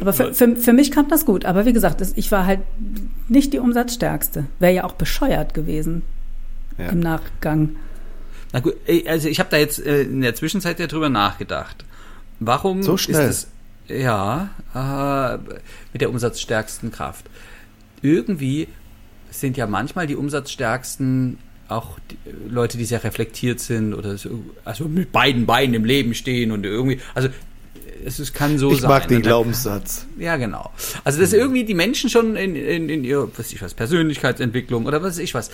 Aber 0.01 0.13
für, 0.13 0.33
für, 0.33 0.55
für, 0.55 0.73
mich 0.73 0.91
kam 0.91 1.07
das 1.07 1.25
gut. 1.25 1.45
Aber 1.45 1.65
wie 1.65 1.73
gesagt, 1.73 2.01
ich 2.15 2.31
war 2.31 2.45
halt 2.45 2.59
nicht 3.29 3.53
die 3.53 3.59
Umsatzstärkste. 3.59 4.45
Wäre 4.59 4.73
ja 4.73 4.83
auch 4.83 4.93
bescheuert 4.93 5.53
gewesen 5.53 6.03
ja. 6.77 6.89
im 6.89 6.99
Nachgang. 6.99 7.75
Na 8.51 8.59
gut, 8.59 8.75
also 9.07 9.27
ich 9.29 9.39
habe 9.39 9.49
da 9.49 9.57
jetzt 9.57 9.83
äh, 9.83 10.03
in 10.03 10.21
der 10.21 10.35
Zwischenzeit 10.35 10.79
ja 10.79 10.87
drüber 10.87 11.09
nachgedacht. 11.09 11.85
Warum 12.39 12.83
so 12.83 12.97
schnell. 12.97 13.29
ist 13.29 13.47
es 13.87 13.97
ja 13.97 14.49
äh, 14.75 15.37
mit 15.93 16.01
der 16.01 16.09
umsatzstärksten 16.09 16.91
Kraft? 16.91 17.25
Irgendwie 18.01 18.67
sind 19.31 19.57
ja 19.57 19.65
manchmal 19.65 20.07
die 20.07 20.15
umsatzstärksten 20.15 21.39
auch 21.75 21.99
die, 22.11 22.17
Leute, 22.49 22.77
die 22.77 22.85
sehr 22.85 23.03
reflektiert 23.03 23.59
sind 23.59 23.93
oder 23.93 24.17
so, 24.17 24.43
also 24.65 24.85
mit 24.85 25.11
beiden 25.11 25.45
Beinen 25.45 25.73
im 25.73 25.85
Leben 25.85 26.13
stehen 26.13 26.51
und 26.51 26.65
irgendwie, 26.65 26.99
also 27.13 27.29
es, 28.05 28.19
es 28.19 28.33
kann 28.33 28.57
so 28.57 28.71
ich 28.71 28.81
sein. 28.81 28.89
mag 28.89 29.07
den 29.07 29.17
dann- 29.21 29.23
Glaubenssatz. 29.29 30.05
Ja, 30.17 30.37
genau. 30.37 30.71
Also, 31.03 31.21
dass 31.21 31.33
irgendwie 31.33 31.63
die 31.63 31.73
Menschen 31.73 32.09
schon 32.09 32.35
in, 32.35 32.55
in, 32.55 32.89
in 32.89 33.03
ihrer, 33.03 33.29
was 33.37 33.51
ich 33.53 33.61
was, 33.61 33.73
Persönlichkeitsentwicklung 33.73 34.85
oder 34.85 35.01
was 35.03 35.17
ich 35.17 35.33
was, 35.33 35.51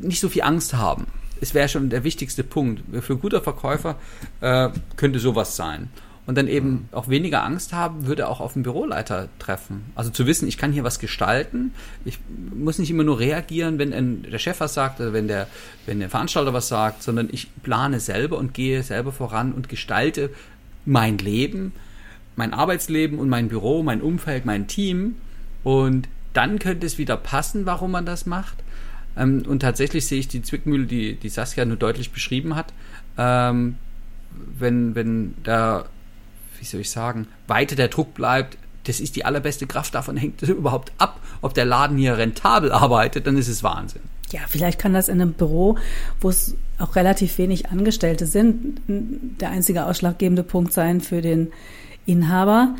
nicht 0.00 0.20
so 0.20 0.28
viel 0.28 0.42
Angst 0.42 0.74
haben. 0.74 1.06
Es 1.40 1.52
wäre 1.54 1.68
schon 1.68 1.90
der 1.90 2.02
wichtigste 2.02 2.42
Punkt. 2.44 2.82
Für 3.02 3.12
ein 3.12 3.20
guter 3.20 3.42
Verkäufer 3.42 3.96
äh, 4.40 4.70
könnte 4.96 5.18
sowas 5.18 5.54
sein. 5.56 5.90
Und 6.26 6.36
dann 6.36 6.48
eben 6.48 6.88
auch 6.90 7.08
weniger 7.08 7.44
Angst 7.44 7.72
haben, 7.72 8.06
würde 8.06 8.28
auch 8.28 8.40
auf 8.40 8.54
den 8.54 8.64
Büroleiter 8.64 9.28
treffen. 9.38 9.92
Also 9.94 10.10
zu 10.10 10.26
wissen, 10.26 10.48
ich 10.48 10.58
kann 10.58 10.72
hier 10.72 10.82
was 10.82 10.98
gestalten. 10.98 11.72
Ich 12.04 12.18
muss 12.52 12.80
nicht 12.80 12.90
immer 12.90 13.04
nur 13.04 13.20
reagieren, 13.20 13.78
wenn 13.78 13.92
ein, 13.92 14.22
der 14.28 14.40
Chef 14.40 14.58
was 14.58 14.74
sagt 14.74 15.00
oder 15.00 15.12
wenn 15.12 15.28
der, 15.28 15.46
wenn 15.86 16.00
der 16.00 16.10
Veranstalter 16.10 16.52
was 16.52 16.66
sagt, 16.66 17.04
sondern 17.04 17.28
ich 17.30 17.48
plane 17.62 18.00
selber 18.00 18.38
und 18.38 18.54
gehe 18.54 18.82
selber 18.82 19.12
voran 19.12 19.52
und 19.52 19.68
gestalte 19.68 20.30
mein 20.84 21.18
Leben, 21.18 21.72
mein 22.34 22.52
Arbeitsleben 22.52 23.20
und 23.20 23.28
mein 23.28 23.46
Büro, 23.48 23.84
mein 23.84 24.02
Umfeld, 24.02 24.46
mein 24.46 24.66
Team. 24.66 25.16
Und 25.62 26.08
dann 26.32 26.58
könnte 26.58 26.86
es 26.86 26.98
wieder 26.98 27.16
passen, 27.16 27.66
warum 27.66 27.92
man 27.92 28.04
das 28.04 28.26
macht. 28.26 28.56
Ähm, 29.16 29.44
und 29.46 29.60
tatsächlich 29.60 30.06
sehe 30.06 30.18
ich 30.18 30.28
die 30.28 30.42
Zwickmühle, 30.42 30.86
die, 30.86 31.14
die 31.14 31.28
Saskia 31.28 31.64
nur 31.64 31.76
deutlich 31.76 32.10
beschrieben 32.10 32.54
hat. 32.54 32.72
Ähm, 33.16 33.76
wenn, 34.58 34.94
wenn 34.94 35.34
da, 35.42 35.86
wie 36.60 36.64
soll 36.64 36.80
ich 36.80 36.90
sagen, 36.90 37.26
weiter 37.46 37.76
der 37.76 37.88
Druck 37.88 38.14
bleibt, 38.14 38.58
das 38.84 39.00
ist 39.00 39.16
die 39.16 39.24
allerbeste 39.24 39.66
Kraft, 39.66 39.94
davon 39.94 40.16
hängt 40.16 40.42
es 40.42 40.48
überhaupt 40.50 40.92
ab, 40.98 41.20
ob 41.42 41.54
der 41.54 41.64
Laden 41.64 41.98
hier 41.98 42.16
rentabel 42.16 42.72
arbeitet, 42.72 43.26
dann 43.26 43.36
ist 43.36 43.48
es 43.48 43.62
Wahnsinn. 43.62 44.02
Ja, 44.30 44.40
vielleicht 44.48 44.78
kann 44.78 44.92
das 44.92 45.08
in 45.08 45.20
einem 45.20 45.34
Büro, 45.34 45.78
wo 46.20 46.28
es 46.28 46.56
auch 46.78 46.96
relativ 46.96 47.38
wenig 47.38 47.68
Angestellte 47.70 48.26
sind, 48.26 48.80
der 48.88 49.50
einzige 49.50 49.86
ausschlaggebende 49.86 50.42
Punkt 50.42 50.72
sein 50.72 51.00
für 51.00 51.22
den 51.22 51.52
Inhaber, 52.06 52.74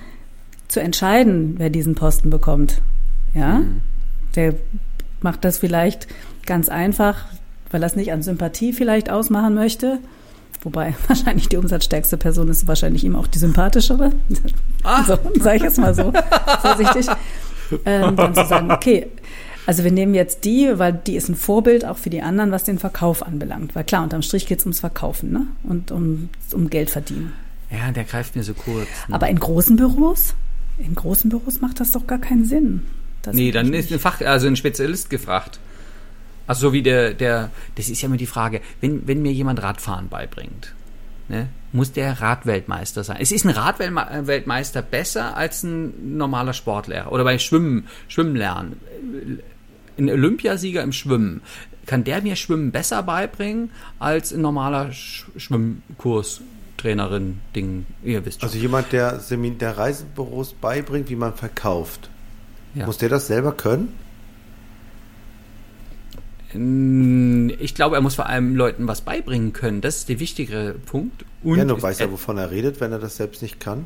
zu 0.69 0.81
entscheiden, 0.81 1.55
wer 1.59 1.71
diesen 1.71 1.95
Posten 1.95 2.29
bekommt. 2.31 2.83
Ja, 3.35 3.63
der 4.35 4.55
macht 5.21 5.45
das 5.45 5.59
vielleicht 5.59 6.09
ganz 6.45 6.69
einfach, 6.69 7.27
weil 7.71 7.83
er 7.83 7.87
es 7.87 7.97
nicht 7.97 8.13
an 8.13 8.23
Sympathie 8.23 8.73
vielleicht 8.73 9.11
ausmachen 9.11 9.55
möchte. 9.55 9.99
Wobei 10.63 10.95
wahrscheinlich 11.09 11.49
die 11.49 11.57
umsatzstärkste 11.57 12.17
Person 12.17 12.49
ist 12.49 12.67
wahrscheinlich 12.67 13.05
ihm 13.05 13.17
auch 13.17 13.27
die 13.27 13.39
sympathischere. 13.39 14.13
So, 15.05 15.19
sage 15.41 15.57
ich 15.57 15.63
jetzt 15.65 15.79
mal 15.79 15.97
so 15.97 16.13
vorsichtig. 16.61 17.07
Ähm, 17.85 18.15
dann 18.15 18.37
zu 18.37 18.47
sagen, 18.47 18.71
okay, 18.71 19.09
also 19.67 19.83
wir 19.83 19.91
nehmen 19.91 20.15
jetzt 20.15 20.45
die, 20.45 20.71
weil 20.77 20.93
die 20.93 21.17
ist 21.17 21.29
ein 21.29 21.35
Vorbild 21.35 21.85
auch 21.85 21.99
für 21.99 22.09
die 22.09 22.23
anderen, 22.23 22.53
was 22.53 22.63
den 22.63 22.79
Verkauf 22.79 23.27
anbelangt. 23.27 23.75
Weil 23.75 23.83
klar, 23.83 24.05
unterm 24.05 24.23
Strich 24.23 24.47
geht 24.47 24.61
es 24.61 24.65
ums 24.65 24.79
Verkaufen 24.79 25.33
ne? 25.33 25.47
und 25.65 25.91
um, 25.91 26.29
um 26.53 26.71
Geld 26.71 26.89
verdienen. 26.89 27.33
Ja, 27.71 27.91
der 27.91 28.05
greift 28.05 28.37
mir 28.37 28.45
so 28.45 28.55
kurz. 28.55 28.87
ne? 29.09 29.15
Aber 29.15 29.29
in 29.29 29.41
großen 29.41 29.77
Büros, 29.77 30.35
in 30.79 30.95
großen 30.95 31.31
Büros 31.31 31.61
macht 31.61 31.81
das 31.81 31.91
doch 31.91 32.07
gar 32.07 32.19
keinen 32.21 32.45
Sinn. 32.45 32.87
Das 33.23 33.35
Nee, 33.35 33.51
dann 33.51 33.75
ist 33.75 33.93
ein 33.93 33.99
Fach, 33.99 34.21
also 34.21 34.47
ein 34.47 34.55
Spezialist 34.55 35.11
gefragt. 35.11 35.59
Also 36.47 36.69
so 36.69 36.73
wie 36.73 36.83
der, 36.83 37.15
der, 37.15 37.51
das 37.75 37.89
ist 37.89 38.01
ja 38.03 38.07
immer 38.07 38.17
die 38.17 38.27
Frage, 38.27 38.61
wenn, 38.81 39.07
wenn 39.07 39.23
mir 39.23 39.33
jemand 39.33 39.63
Radfahren 39.63 40.09
beibringt, 40.09 40.75
ne, 41.29 41.49
muss 41.73 41.93
der 41.93 42.21
Radweltmeister 42.21 43.05
sein. 43.05 43.19
Es 43.21 43.33
ist 43.33 43.45
ein 43.45 43.51
Radweltmeister 43.51 44.83
besser 44.83 45.37
als 45.37 45.63
ein 45.63 46.17
normaler 46.17 46.53
Sportlehrer. 46.53 47.13
Oder 47.13 47.25
bei 47.25 47.39
Schwimmen, 47.39 47.89
Schwimmen 48.09 48.37
lernen. 48.37 48.81
Ein 49.99 50.11
Olympiasieger 50.11 50.83
im 50.83 50.93
Schwimmen. 50.93 51.43
Kann 51.87 52.05
der 52.05 52.23
mir 52.23 52.37
Schwimmen 52.37 52.73
besser 52.73 53.03
beibringen 53.03 53.71
als 53.99 54.33
ein 54.33 54.41
normaler 54.41 54.93
Sch 54.93 55.27
Schwimmkurs? 55.37 56.41
Trainerin, 56.77 57.41
Ding, 57.55 57.87
ihr 58.03 58.25
wisst 58.27 58.41
schon. 58.41 58.49
Also 58.49 58.59
jemand, 58.59 58.93
der, 58.93 59.19
Semin 59.21 59.59
der 59.59 59.79
Reisebüros 59.79 60.53
beibringt, 60.53 61.09
wie 61.09 61.17
man 61.17 61.35
verkauft. 61.35 62.11
Ja. 62.75 62.85
Muss 62.85 62.99
der 62.99 63.09
das 63.09 63.27
selber 63.29 63.53
können? 63.53 63.95
Ich 67.59 67.75
glaube, 67.75 67.97
er 67.97 68.03
muss 68.03 68.15
vor 68.15 68.27
allem 68.27 68.57
Leuten 68.57 68.89
was 68.89 69.01
beibringen 69.01 69.53
können. 69.53 69.81
Das 69.81 69.97
ist 69.97 70.09
der 70.09 70.21
wichtigere 70.21 70.75
Punkt. 70.75 71.25
Und 71.43 71.59
ja, 71.59 71.65
nur 71.65 71.81
weiß 71.81 72.01
er, 72.01 72.11
wovon 72.11 72.39
er 72.39 72.51
redet, 72.51 72.81
wenn 72.81 72.93
er 72.93 72.99
das 72.99 73.17
selbst 73.17 73.43
nicht 73.43 73.61
kann. 73.61 73.85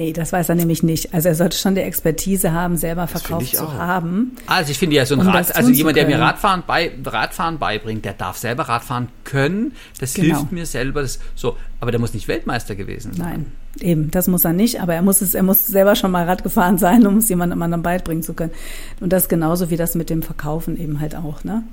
Nee, 0.00 0.12
das 0.12 0.32
weiß 0.32 0.48
er 0.48 0.54
nämlich 0.54 0.84
nicht. 0.84 1.12
Also 1.12 1.28
er 1.28 1.34
sollte 1.34 1.58
schon 1.58 1.74
die 1.74 1.80
Expertise 1.80 2.52
haben, 2.52 2.76
selber 2.76 3.08
verkauft 3.08 3.56
zu 3.56 3.64
auch. 3.64 3.74
haben. 3.74 4.36
Also 4.46 4.70
ich 4.70 4.78
finde 4.78 4.94
ja 4.94 5.04
so 5.04 5.16
ein 5.16 5.20
Um 5.22 5.26
Rad, 5.26 5.56
also 5.56 5.70
jemand, 5.70 5.96
der 5.96 6.06
mir. 6.06 6.20
Radfahren, 6.20 6.62
bei, 6.64 6.92
Radfahren 7.04 7.58
beibringt, 7.58 8.04
der 8.04 8.12
darf 8.12 8.38
selber 8.38 8.68
Radfahren 8.68 9.08
können. 9.24 9.72
Das 9.98 10.14
Genau. 10.14 10.36
hilft 10.36 10.52
mir 10.52 10.66
selber. 10.66 11.02
Das, 11.02 11.18
so, 11.34 11.56
aber 11.80 11.90
der 11.90 11.98
muss 11.98 12.14
nicht 12.14 12.28
Weltmeister 12.28 12.76
gewesen 12.76 13.12
sein. 13.14 13.26
Nein, 13.28 13.46
eben, 13.80 14.10
das 14.12 14.28
muss 14.28 14.44
er 14.44 14.52
nicht, 14.52 14.80
aber 14.80 14.94
er 14.94 15.02
muss 15.02 15.20
es, 15.20 15.34
er 15.34 15.42
muss 15.42 15.66
selber 15.66 15.96
schon 15.96 16.12
mal 16.12 16.26
Rad 16.28 16.44
gefahren 16.44 16.78
sein, 16.78 17.04
um 17.04 17.16
es 17.16 17.28
jemandem 17.28 17.60
anderen 17.60 17.82
beibringen 17.82 18.22
zu 18.22 18.34
können. 18.34 18.52
Und 19.00 19.12
das 19.12 19.28
genauso 19.28 19.68
wie 19.70 19.76
das 19.76 19.96
mit 19.96 20.10
dem 20.10 20.22
Verkaufen 20.22 20.78
eben 20.78 21.00
halt 21.00 21.16
auch, 21.16 21.42
ne? 21.42 21.64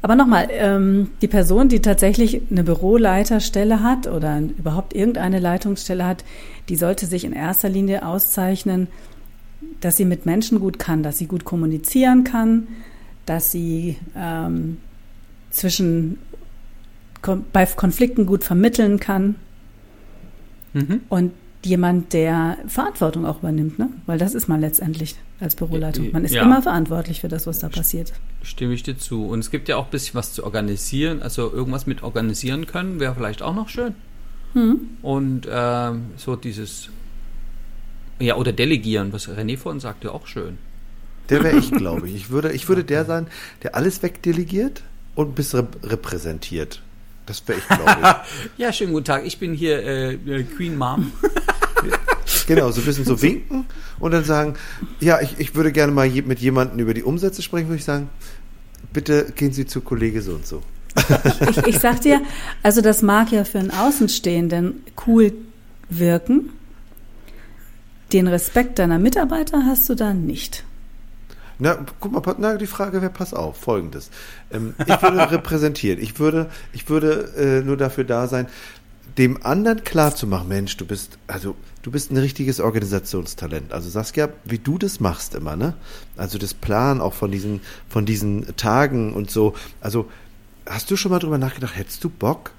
Aber 0.00 0.14
nochmal, 0.14 0.48
ähm, 0.50 1.10
die 1.22 1.28
Person, 1.28 1.68
die 1.68 1.80
tatsächlich 1.80 2.40
eine 2.50 2.62
Büroleiterstelle 2.62 3.82
hat 3.82 4.06
oder 4.06 4.40
überhaupt 4.40 4.94
irgendeine 4.94 5.40
Leitungsstelle 5.40 6.06
hat, 6.06 6.24
die 6.68 6.76
sollte 6.76 7.06
sich 7.06 7.24
in 7.24 7.32
erster 7.32 7.68
Linie 7.68 8.06
auszeichnen, 8.06 8.86
dass 9.80 9.96
sie 9.96 10.04
mit 10.04 10.24
Menschen 10.24 10.60
gut 10.60 10.78
kann, 10.78 11.02
dass 11.02 11.18
sie 11.18 11.26
gut 11.26 11.44
kommunizieren 11.44 12.24
kann, 12.24 12.68
dass 13.26 13.50
sie 13.50 13.96
ähm, 14.16 14.78
zwischen 15.50 16.18
bei 17.52 17.66
Konflikten 17.66 18.26
gut 18.26 18.44
vermitteln 18.44 19.00
kann 19.00 19.34
Mhm. 20.74 21.00
und 21.08 21.32
jemand, 21.64 22.12
der 22.12 22.56
Verantwortung 22.68 23.26
auch 23.26 23.38
übernimmt, 23.40 23.78
ne? 23.78 23.88
Weil 24.06 24.18
das 24.18 24.34
ist 24.34 24.48
man 24.48 24.60
letztendlich 24.60 25.16
als 25.40 25.56
Büroleitung. 25.56 26.12
Man 26.12 26.24
ist 26.24 26.34
Ja. 26.34 26.42
immer 26.42 26.62
verantwortlich 26.62 27.20
für 27.20 27.28
das, 27.28 27.46
was 27.46 27.58
da 27.58 27.68
passiert. 27.68 28.12
Stimme 28.42 28.74
ich 28.74 28.82
dir 28.84 28.96
zu. 28.98 29.26
Und 29.26 29.40
es 29.40 29.50
gibt 29.50 29.68
ja 29.68 29.76
auch 29.76 29.86
ein 29.86 29.90
bisschen 29.90 30.14
was 30.14 30.32
zu 30.32 30.44
organisieren. 30.44 31.20
Also 31.22 31.52
irgendwas 31.52 31.86
mit 31.86 32.02
organisieren 32.02 32.66
können 32.66 33.00
wäre 33.00 33.14
vielleicht 33.14 33.42
auch 33.42 33.54
noch 33.54 33.68
schön. 33.68 33.94
Hm. 34.54 34.78
Und 35.02 35.46
ähm, 35.50 36.06
so 36.16 36.36
dieses, 36.36 36.88
ja, 38.20 38.36
oder 38.36 38.52
delegieren, 38.52 39.12
was 39.12 39.28
René 39.28 39.58
vorhin 39.58 39.80
sagte, 39.80 40.12
auch 40.12 40.26
schön. 40.26 40.58
Der 41.28 41.42
wäre 41.44 41.58
ich, 41.58 41.70
glaube 41.70 42.08
ich. 42.08 42.14
Ich 42.14 42.30
würde, 42.30 42.52
ich 42.52 42.68
würde 42.68 42.84
der 42.84 43.04
sein, 43.04 43.26
der 43.62 43.74
alles 43.74 44.02
wegdelegiert 44.02 44.82
und 45.14 45.34
bis 45.34 45.54
rep 45.54 45.76
repräsentiert. 45.82 46.82
Das 47.26 47.46
wäre 47.46 47.58
ich, 47.58 47.68
glaube 47.68 48.16
Ja, 48.56 48.72
schönen 48.72 48.92
guten 48.92 49.04
Tag. 49.04 49.26
Ich 49.26 49.38
bin 49.38 49.52
hier 49.52 49.82
äh, 49.84 50.14
äh, 50.14 50.44
Queen 50.44 50.76
Mom. 50.78 51.12
genau, 52.48 52.70
so 52.72 52.80
ein 52.80 52.86
bisschen 52.86 53.04
so 53.04 53.22
winken 53.22 53.66
und 54.00 54.10
dann 54.10 54.24
sagen, 54.24 54.54
ja, 55.00 55.20
ich, 55.20 55.38
ich 55.38 55.54
würde 55.54 55.70
gerne 55.70 55.92
mal 55.92 56.06
je, 56.06 56.22
mit 56.22 56.40
jemandem 56.40 56.80
über 56.80 56.94
die 56.94 57.04
Umsätze 57.04 57.42
sprechen, 57.42 57.68
würde 57.68 57.78
ich 57.78 57.84
sagen, 57.84 58.08
bitte 58.92 59.32
gehen 59.36 59.52
Sie 59.52 59.66
zu 59.66 59.80
Kollege 59.80 60.22
so 60.22 60.32
und 60.32 60.46
so. 60.46 60.62
Ich, 61.50 61.58
ich 61.58 61.78
sag 61.78 62.00
dir, 62.00 62.20
also 62.62 62.80
das 62.80 63.02
mag 63.02 63.30
ja 63.30 63.44
für 63.44 63.58
einen 63.58 63.70
Außenstehenden 63.70 64.82
cool 65.06 65.32
wirken. 65.90 66.50
Den 68.12 68.26
Respekt 68.26 68.78
deiner 68.78 68.98
Mitarbeiter 68.98 69.64
hast 69.64 69.88
du 69.88 69.94
da 69.94 70.14
nicht. 70.14 70.64
Na, 71.58 71.76
guck 72.00 72.12
mal, 72.12 72.36
na, 72.38 72.56
die 72.56 72.66
Frage 72.66 73.02
wäre, 73.02 73.12
pass 73.12 73.34
auf, 73.34 73.56
folgendes. 73.58 74.10
Ähm, 74.50 74.74
ich 74.78 75.02
würde 75.02 75.30
repräsentieren. 75.30 76.00
Ich 76.00 76.18
würde, 76.18 76.50
ich 76.72 76.88
würde 76.88 77.32
äh, 77.36 77.64
nur 77.64 77.76
dafür 77.76 78.04
da 78.04 78.28
sein, 78.28 78.46
dem 79.18 79.42
anderen 79.44 79.84
klar 79.84 80.14
zu 80.14 80.26
machen, 80.26 80.48
Mensch, 80.48 80.76
du 80.76 80.86
bist, 80.86 81.18
also 81.26 81.56
du 81.82 81.90
bist 81.90 82.10
ein 82.10 82.16
richtiges 82.16 82.60
Organisationstalent. 82.60 83.72
Also 83.72 83.90
Saskia, 83.90 84.28
wie 84.44 84.58
du 84.58 84.78
das 84.78 85.00
machst 85.00 85.34
immer, 85.34 85.56
ne? 85.56 85.74
Also 86.16 86.38
das 86.38 86.54
Plan 86.54 87.00
auch 87.00 87.14
von 87.14 87.30
diesen, 87.30 87.60
von 87.88 88.06
diesen 88.06 88.56
Tagen 88.56 89.12
und 89.12 89.30
so. 89.30 89.54
Also 89.80 90.08
hast 90.66 90.90
du 90.90 90.96
schon 90.96 91.10
mal 91.10 91.18
drüber 91.18 91.38
nachgedacht, 91.38 91.76
hättest 91.76 92.04
du 92.04 92.08
Bock? 92.08 92.52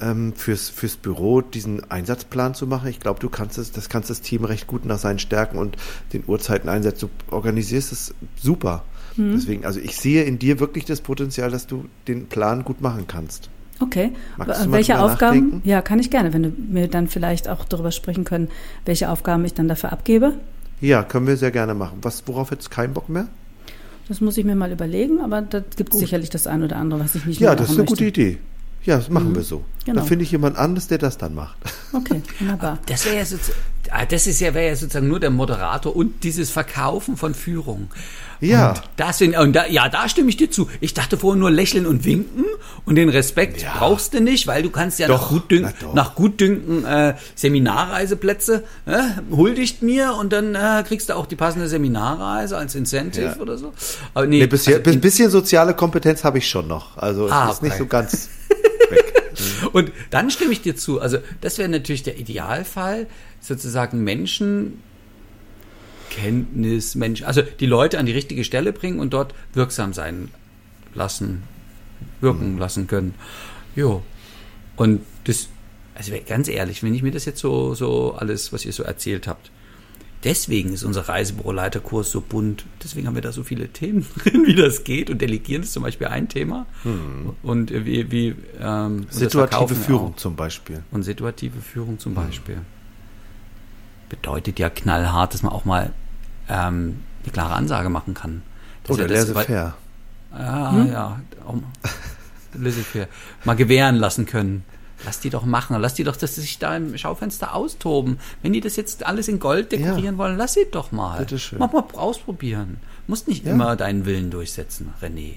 ähm, 0.00 0.32
fürs, 0.34 0.68
fürs 0.68 0.96
Büro 0.96 1.40
diesen 1.40 1.90
Einsatzplan 1.90 2.54
zu 2.54 2.66
machen. 2.66 2.88
Ich 2.88 3.00
glaube, 3.00 3.20
du 3.20 3.28
kannst 3.28 3.58
es, 3.58 3.72
das 3.72 3.88
kannst 3.88 4.10
das 4.10 4.20
Team 4.20 4.44
recht 4.44 4.66
gut 4.66 4.84
nach 4.84 4.98
seinen 4.98 5.18
Stärken 5.18 5.58
und 5.58 5.76
den 6.12 6.24
Uhrzeiten 6.26 6.68
einsetzen. 6.68 7.10
Du 7.28 7.34
organisierst 7.34 7.92
es 7.92 8.14
super. 8.36 8.84
Deswegen, 9.16 9.64
also 9.64 9.78
ich 9.78 9.96
sehe 9.96 10.24
in 10.24 10.40
dir 10.40 10.58
wirklich 10.58 10.84
das 10.86 11.00
Potenzial, 11.00 11.50
dass 11.50 11.68
du 11.68 11.84
den 12.08 12.26
Plan 12.26 12.64
gut 12.64 12.80
machen 12.80 13.06
kannst. 13.06 13.48
Okay. 13.80 14.12
Magst 14.36 14.66
mal 14.66 14.72
welche 14.72 15.00
Aufgaben? 15.00 15.38
nachdenken? 15.38 15.68
Ja, 15.68 15.82
kann 15.82 15.98
ich 15.98 16.10
gerne, 16.10 16.32
wenn 16.32 16.42
du 16.44 16.50
mir 16.50 16.88
dann 16.88 17.08
vielleicht 17.08 17.48
auch 17.48 17.64
darüber 17.64 17.90
sprechen 17.90 18.24
können, 18.24 18.48
welche 18.84 19.10
Aufgaben 19.10 19.44
ich 19.44 19.54
dann 19.54 19.68
dafür 19.68 19.92
abgebe. 19.92 20.34
Ja, 20.80 21.02
können 21.02 21.26
wir 21.26 21.36
sehr 21.36 21.50
gerne 21.50 21.74
machen. 21.74 21.98
Was, 22.02 22.22
worauf 22.26 22.50
du 22.50 22.56
keinen 22.70 22.94
Bock 22.94 23.08
mehr? 23.08 23.26
Das 24.08 24.20
muss 24.20 24.36
ich 24.36 24.44
mir 24.44 24.54
mal 24.54 24.70
überlegen, 24.70 25.20
aber 25.20 25.40
da 25.42 25.60
gibt 25.76 25.94
es 25.94 26.00
sicherlich 26.00 26.30
das 26.30 26.46
eine 26.46 26.66
oder 26.66 26.76
andere, 26.76 27.00
was 27.00 27.14
ich 27.14 27.24
nicht 27.24 27.40
Ja, 27.40 27.50
mehr 27.50 27.56
das 27.56 27.70
ist 27.70 27.78
eine 27.78 27.86
gute 27.86 28.04
möchte. 28.04 28.20
Idee. 28.20 28.38
Ja, 28.84 28.96
das 28.98 29.08
machen 29.08 29.34
wir 29.34 29.42
so. 29.42 29.64
Genau. 29.86 30.00
Da 30.00 30.06
finde 30.06 30.24
ich 30.24 30.30
jemand 30.30 30.58
anderes, 30.58 30.88
der 30.88 30.98
das 30.98 31.16
dann 31.16 31.34
macht. 31.34 31.56
Okay, 31.92 32.20
wunderbar. 32.38 32.78
Das 32.86 33.06
wäre 33.06 33.24
so, 33.24 33.36
Ah, 33.90 34.04
das 34.06 34.26
ist 34.26 34.40
ja, 34.40 34.54
wäre 34.54 34.68
ja 34.68 34.76
sozusagen 34.76 35.08
nur 35.08 35.20
der 35.20 35.30
Moderator 35.30 35.94
und 35.94 36.24
dieses 36.24 36.50
Verkaufen 36.50 37.16
von 37.16 37.34
Führung. 37.34 37.90
Ja. 38.40 38.70
Und 38.70 38.82
das 38.96 39.18
sind, 39.18 39.36
und 39.38 39.52
da, 39.54 39.66
ja, 39.66 39.88
da 39.88 40.08
stimme 40.08 40.28
ich 40.28 40.36
dir 40.36 40.50
zu. 40.50 40.68
Ich 40.80 40.92
dachte 40.92 41.16
vorher 41.16 41.38
nur 41.38 41.50
lächeln 41.50 41.86
und 41.86 42.04
winken 42.04 42.44
und 42.84 42.96
den 42.96 43.08
Respekt 43.08 43.62
Ja. 43.62 43.72
brauchst 43.78 44.12
du 44.14 44.20
nicht, 44.20 44.46
weil 44.46 44.62
du 44.62 44.70
kannst 44.70 44.98
ja 44.98 45.08
nach 45.08 45.20
Doch, 45.20 45.28
Gutdünken, 45.30 45.72
na 45.80 45.86
doch. 45.86 45.94
nach 45.94 46.14
Gutdünken 46.14 46.84
äh, 46.84 47.14
Seminarreiseplätze 47.34 48.64
äh, 48.86 48.98
huldigt 49.30 49.82
mir 49.82 50.14
und 50.18 50.32
dann 50.32 50.54
äh, 50.54 50.84
kriegst 50.86 51.08
du 51.08 51.14
auch 51.16 51.26
die 51.26 51.36
passende 51.36 51.68
Seminarreise 51.68 52.56
als 52.56 52.74
Incentive 52.74 53.24
Ja. 53.26 53.36
oder 53.36 53.56
so. 53.58 53.72
Aber 54.14 54.26
nee, 54.26 54.38
Nee, 54.40 54.46
bisher, 54.46 54.80
also 54.84 54.98
bisschen 54.98 55.30
soziale 55.30 55.74
Kompetenz 55.74 56.24
habe 56.24 56.38
ich 56.38 56.48
schon 56.48 56.66
noch. 56.68 56.96
Also 56.98 57.26
es 57.26 57.32
Ah, 57.32 57.50
ist 57.50 57.62
nicht 57.62 57.72
okay. 57.72 57.78
so 57.82 57.86
ganz. 57.86 58.28
Und 59.72 59.92
dann 60.10 60.30
stimme 60.30 60.52
ich 60.52 60.62
dir 60.62 60.76
zu. 60.76 61.00
Also 61.00 61.18
das 61.40 61.58
wäre 61.58 61.68
natürlich 61.68 62.02
der 62.02 62.18
Idealfall, 62.18 63.06
sozusagen 63.40 64.02
Menschen 64.04 64.82
Kenntnis, 66.10 66.94
Mensch, 66.94 67.22
also 67.22 67.42
die 67.42 67.66
Leute 67.66 67.98
an 67.98 68.06
die 68.06 68.12
richtige 68.12 68.44
Stelle 68.44 68.72
bringen 68.72 69.00
und 69.00 69.12
dort 69.12 69.34
wirksam 69.52 69.92
sein 69.92 70.30
lassen, 70.94 71.42
wirken 72.20 72.56
lassen 72.56 72.86
können. 72.86 73.14
Jo. 73.74 74.02
Und 74.76 75.00
das, 75.24 75.48
also 75.94 76.12
ganz 76.26 76.48
ehrlich, 76.48 76.82
wenn 76.84 76.94
ich 76.94 77.02
mir 77.02 77.10
das 77.10 77.24
jetzt 77.24 77.40
so, 77.40 77.74
so 77.74 78.14
alles, 78.14 78.52
was 78.52 78.64
ihr 78.64 78.72
so 78.72 78.84
erzählt 78.84 79.26
habt, 79.26 79.50
deswegen 80.24 80.72
ist 80.72 80.82
unser 80.82 81.08
Reisebüroleiterkurs 81.08 82.10
so 82.10 82.20
bunt. 82.20 82.64
Deswegen 82.82 83.06
haben 83.06 83.14
wir 83.14 83.22
da 83.22 83.32
so 83.32 83.44
viele 83.44 83.68
Themen 83.68 84.06
drin, 84.18 84.44
wie 84.46 84.54
das 84.54 84.84
geht. 84.84 85.10
Und 85.10 85.20
Delegieren 85.20 85.62
ist 85.62 85.72
zum 85.72 85.82
Beispiel 85.82 86.08
ein 86.08 86.28
Thema. 86.28 86.66
Und 87.42 87.70
äh, 87.70 87.84
wie, 87.84 88.10
wie 88.10 88.34
ähm, 88.60 88.96
und 88.96 89.12
Situative 89.12 89.74
Führung 89.74 90.12
auch. 90.12 90.16
zum 90.16 90.36
Beispiel. 90.36 90.82
Und 90.90 91.02
situative 91.02 91.60
Führung 91.60 91.98
zum 91.98 92.14
Beispiel. 92.14 92.58
Bedeutet 94.08 94.58
ja 94.58 94.70
knallhart, 94.70 95.34
dass 95.34 95.42
man 95.42 95.52
auch 95.52 95.64
mal 95.64 95.92
ähm, 96.48 97.00
eine 97.22 97.32
klare 97.32 97.54
Ansage 97.54 97.88
machen 97.88 98.14
kann. 98.14 98.42
Das 98.84 98.96
Oder 98.96 99.06
ist 99.06 99.10
ja 99.10 99.16
das, 99.16 99.28
laissez-faire. 99.28 99.74
ja, 100.36 100.84
ja. 100.84 101.20
Auch 101.46 101.54
mal, 101.54 101.62
laissez-faire. 102.54 103.08
Mal 103.44 103.54
gewähren 103.56 103.96
lassen 103.96 104.26
können. 104.26 104.64
Lass 105.04 105.20
die 105.20 105.30
doch 105.30 105.44
machen. 105.44 105.76
Lass 105.80 105.94
die 105.94 106.04
doch, 106.04 106.16
dass 106.16 106.34
sie 106.36 106.40
sich 106.40 106.58
da 106.58 106.76
im 106.76 106.96
Schaufenster 106.96 107.54
austoben. 107.54 108.18
Wenn 108.42 108.52
die 108.52 108.60
das 108.60 108.76
jetzt 108.76 109.04
alles 109.06 109.28
in 109.28 109.38
Gold 109.38 109.72
dekorieren 109.72 110.18
wollen, 110.18 110.36
lass 110.36 110.54
sie 110.54 110.66
doch 110.70 110.92
mal. 110.92 111.18
Bitteschön. 111.18 111.58
Mach 111.58 111.72
mal 111.72 111.84
ausprobieren. 111.94 112.78
Musst 113.06 113.28
nicht 113.28 113.44
Ja. 113.44 113.52
immer 113.52 113.76
deinen 113.76 114.06
Willen 114.06 114.30
durchsetzen, 114.30 114.92
René. 115.02 115.34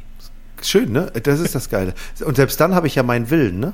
Schön, 0.62 0.92
ne? 0.92 1.12
Das 1.24 1.40
ist 1.40 1.54
das 1.54 1.70
Geile. 1.70 1.94
Und 2.24 2.36
selbst 2.36 2.60
dann 2.60 2.74
habe 2.76 2.88
ich 2.88 2.96
ja 2.96 3.04
meinen 3.04 3.30
Willen, 3.30 3.60
ne? 3.60 3.74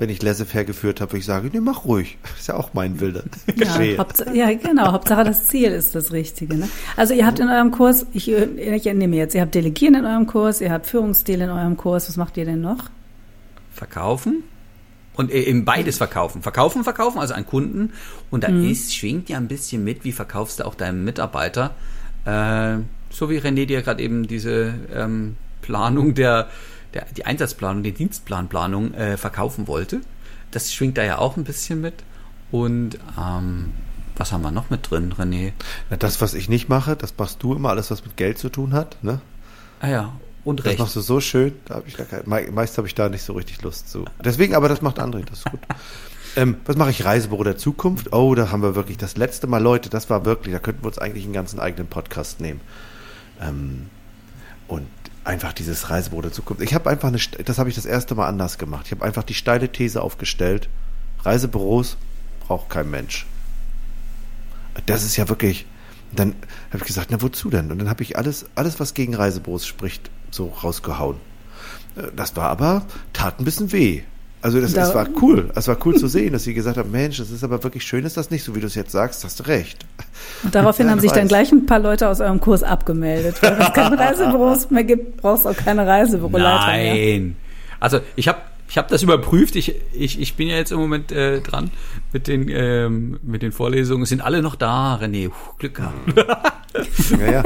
Wenn 0.00 0.10
ich 0.10 0.22
laissez-faire 0.22 0.64
geführt 0.64 1.00
habe, 1.00 1.18
ich 1.18 1.24
sage, 1.24 1.50
nee, 1.52 1.58
mach 1.58 1.84
ruhig. 1.84 2.18
Ist 2.38 2.46
ja 2.46 2.54
auch 2.54 2.72
mein 2.72 3.00
Wille. 3.00 3.24
Ja, 3.56 3.80
ja, 4.32 4.54
genau. 4.54 4.92
Hauptsache 4.92 5.24
das 5.24 5.48
Ziel 5.48 5.72
ist 5.72 5.96
das 5.96 6.12
Richtige. 6.12 6.54
Ne? 6.54 6.68
Also 6.96 7.14
ihr 7.14 7.26
habt 7.26 7.40
in 7.40 7.48
eurem 7.48 7.72
Kurs, 7.72 8.06
ich, 8.12 8.30
ich 8.30 8.86
entnehme 8.86 9.16
jetzt, 9.16 9.34
ihr 9.34 9.40
habt 9.40 9.56
Delegieren 9.56 9.96
in 9.96 10.04
eurem 10.04 10.28
Kurs, 10.28 10.60
ihr 10.60 10.70
habt 10.70 10.86
Führungsstil 10.86 11.40
in 11.40 11.50
eurem 11.50 11.76
Kurs. 11.76 12.08
Was 12.08 12.16
macht 12.16 12.36
ihr 12.36 12.44
denn 12.44 12.60
noch? 12.60 12.90
verkaufen 13.72 14.42
und 15.18 15.32
äh, 15.32 15.42
eben 15.42 15.64
beides 15.64 15.98
verkaufen. 15.98 16.40
Verkaufen, 16.42 16.84
verkaufen, 16.84 17.18
also 17.18 17.34
an 17.34 17.44
Kunden. 17.44 17.92
Und 18.30 18.44
da 18.44 18.48
ist, 18.48 18.94
schwingt 18.94 19.28
ja 19.28 19.36
ein 19.36 19.48
bisschen 19.48 19.84
mit, 19.84 20.04
wie 20.04 20.12
verkaufst 20.12 20.60
du 20.60 20.66
auch 20.66 20.76
deinem 20.76 21.04
Mitarbeiter. 21.04 21.74
Äh, 22.24 22.78
so 23.10 23.28
wie 23.28 23.38
René 23.38 23.66
dir 23.66 23.82
gerade 23.82 24.02
eben 24.02 24.28
diese 24.28 24.74
ähm, 24.94 25.36
Planung 25.60 26.14
der, 26.14 26.48
der, 26.94 27.06
die 27.16 27.26
Einsatzplanung, 27.26 27.82
die 27.82 27.92
Dienstplanplanung 27.92 28.94
äh, 28.94 29.16
verkaufen 29.16 29.66
wollte. 29.66 30.00
Das 30.52 30.72
schwingt 30.72 30.96
da 30.96 31.04
ja 31.04 31.18
auch 31.18 31.36
ein 31.36 31.44
bisschen 31.44 31.80
mit. 31.80 31.94
Und 32.52 32.98
ähm, 33.18 33.72
was 34.16 34.30
haben 34.30 34.42
wir 34.42 34.52
noch 34.52 34.70
mit 34.70 34.88
drin, 34.88 35.12
René? 35.18 35.52
Na, 35.90 35.96
das, 35.96 36.20
was 36.20 36.34
ich 36.34 36.48
nicht 36.48 36.68
mache, 36.68 36.94
das 36.94 37.12
machst 37.18 37.42
du 37.42 37.54
immer, 37.54 37.70
alles, 37.70 37.90
was 37.90 38.04
mit 38.04 38.16
Geld 38.16 38.38
zu 38.38 38.50
tun 38.50 38.72
hat, 38.72 39.02
ne? 39.02 39.20
Ah 39.80 39.88
ja, 39.88 40.12
und 40.48 40.60
Das 40.60 40.66
Recht. 40.66 40.78
machst 40.78 40.96
du 40.96 41.00
so 41.00 41.20
schön, 41.20 41.52
da 41.66 41.74
habe 41.76 41.88
ich 41.88 41.96
gar 41.96 42.06
kein, 42.06 42.22
mei- 42.26 42.48
meist 42.50 42.76
habe 42.78 42.86
ich 42.88 42.94
da 42.94 43.08
nicht 43.08 43.22
so 43.22 43.32
richtig 43.34 43.62
Lust 43.62 43.90
zu. 43.90 44.04
Deswegen, 44.24 44.54
aber 44.54 44.68
das 44.68 44.82
macht 44.82 44.98
André, 44.98 45.24
das 45.24 45.38
ist 45.40 45.50
gut. 45.50 45.60
Ähm, 46.36 46.58
was 46.66 46.76
mache 46.76 46.90
ich? 46.90 47.04
Reisebüro 47.04 47.42
der 47.42 47.56
Zukunft? 47.56 48.12
Oh, 48.12 48.34
da 48.34 48.50
haben 48.52 48.62
wir 48.62 48.74
wirklich 48.76 48.98
das 48.98 49.16
letzte 49.16 49.46
Mal, 49.48 49.60
Leute, 49.62 49.88
das 49.88 50.08
war 50.10 50.24
wirklich, 50.24 50.52
da 50.54 50.60
könnten 50.60 50.82
wir 50.84 50.88
uns 50.88 50.98
eigentlich 50.98 51.24
einen 51.24 51.32
ganzen 51.32 51.58
eigenen 51.58 51.88
Podcast 51.88 52.40
nehmen. 52.40 52.60
Ähm, 53.40 53.86
und 54.68 54.86
einfach 55.24 55.52
dieses 55.54 55.88
Reisebüro 55.90 56.20
der 56.22 56.30
Zukunft. 56.30 56.62
Ich 56.62 56.74
habe 56.74 56.90
einfach 56.90 57.08
eine, 57.08 57.18
das 57.44 57.58
habe 57.58 57.70
ich 57.70 57.74
das 57.74 57.86
erste 57.86 58.14
Mal 58.14 58.28
anders 58.28 58.58
gemacht. 58.58 58.82
Ich 58.86 58.92
habe 58.92 59.04
einfach 59.04 59.24
die 59.24 59.34
steile 59.34 59.72
These 59.72 60.00
aufgestellt, 60.02 60.68
Reisebüros 61.24 61.96
braucht 62.46 62.68
kein 62.70 62.88
Mensch. 62.90 63.26
Das 64.86 65.02
ist 65.04 65.16
ja 65.16 65.28
wirklich. 65.28 65.66
Dann 66.14 66.34
habe 66.68 66.78
ich 66.78 66.84
gesagt, 66.84 67.08
na 67.10 67.20
wozu 67.20 67.50
denn? 67.50 67.72
Und 67.72 67.78
dann 67.78 67.88
habe 67.90 68.02
ich 68.02 68.16
alles, 68.16 68.46
alles, 68.54 68.78
was 68.78 68.94
gegen 68.94 69.14
Reisebüros 69.14 69.66
spricht, 69.66 70.10
so 70.30 70.46
rausgehauen. 70.62 71.16
Äh, 71.96 72.02
Das 72.16 72.36
war 72.36 72.48
aber, 72.50 72.82
tat 73.12 73.38
ein 73.40 73.44
bisschen 73.44 73.72
weh. 73.72 74.02
Also 74.40 74.60
das, 74.60 74.72
Da- 74.72 74.82
das 74.82 74.94
war 74.94 75.08
cool. 75.20 75.50
Es 75.56 75.66
war 75.66 75.76
cool 75.84 75.96
zu 75.96 76.06
sehen, 76.06 76.32
dass 76.32 76.44
sie 76.44 76.54
gesagt 76.54 76.76
haben, 76.76 76.92
Mensch, 76.92 77.16
das 77.18 77.30
ist 77.30 77.42
aber 77.42 77.60
wirklich 77.64 77.82
schön, 77.84 78.04
ist 78.04 78.16
das 78.16 78.30
nicht, 78.30 78.44
so 78.44 78.54
wie 78.54 78.60
du 78.60 78.68
es 78.68 78.76
jetzt 78.76 78.92
sagst, 78.92 79.24
hast 79.24 79.40
du 79.40 79.48
recht. 79.48 79.84
Und 80.44 80.54
daraufhin 80.54 80.86
Ja, 80.86 80.92
haben 80.92 80.98
ich 80.98 81.02
sich 81.02 81.12
dann 81.12 81.22
weiß. 81.24 81.28
gleich 81.28 81.50
ein 81.52 81.66
paar 81.66 81.80
Leute 81.80 82.08
aus 82.08 82.20
eurem 82.20 82.38
Kurs 82.40 82.62
abgemeldet. 82.62 83.42
Weil 83.42 83.60
es 83.60 83.72
keine 83.72 83.98
Reisebüros 83.98 84.70
mehr 84.70 84.84
gibt, 84.84 85.16
brauchst 85.16 85.44
du 85.44 85.48
auch 85.48 85.56
keine 85.56 85.84
Reisebüroleiter 85.88 86.66
mehr. 86.68 86.94
Nein. 86.94 87.36
Also 87.80 87.98
ich 88.14 88.28
habe 88.28 88.38
ich 88.70 88.76
hab 88.78 88.86
das 88.88 89.02
überprüft. 89.02 89.56
Ich, 89.56 89.74
ich, 89.92 90.20
ich 90.20 90.36
bin 90.36 90.46
ja 90.46 90.54
jetzt 90.56 90.70
im 90.72 90.78
Moment 90.78 91.10
äh, 91.10 91.40
dran 91.40 91.70
mit 92.12 92.28
den, 92.28 92.48
ähm, 92.50 93.18
mit 93.22 93.40
den 93.42 93.50
Vorlesungen. 93.50 94.02
Es 94.04 94.10
sind 94.10 94.20
alle 94.20 94.40
noch 94.42 94.54
da, 94.56 94.96
René. 95.02 95.30
Puh, 95.30 95.34
Glück 95.58 95.74
gehabt. 95.76 95.94
Ja, 97.18 97.30
ja. 97.30 97.42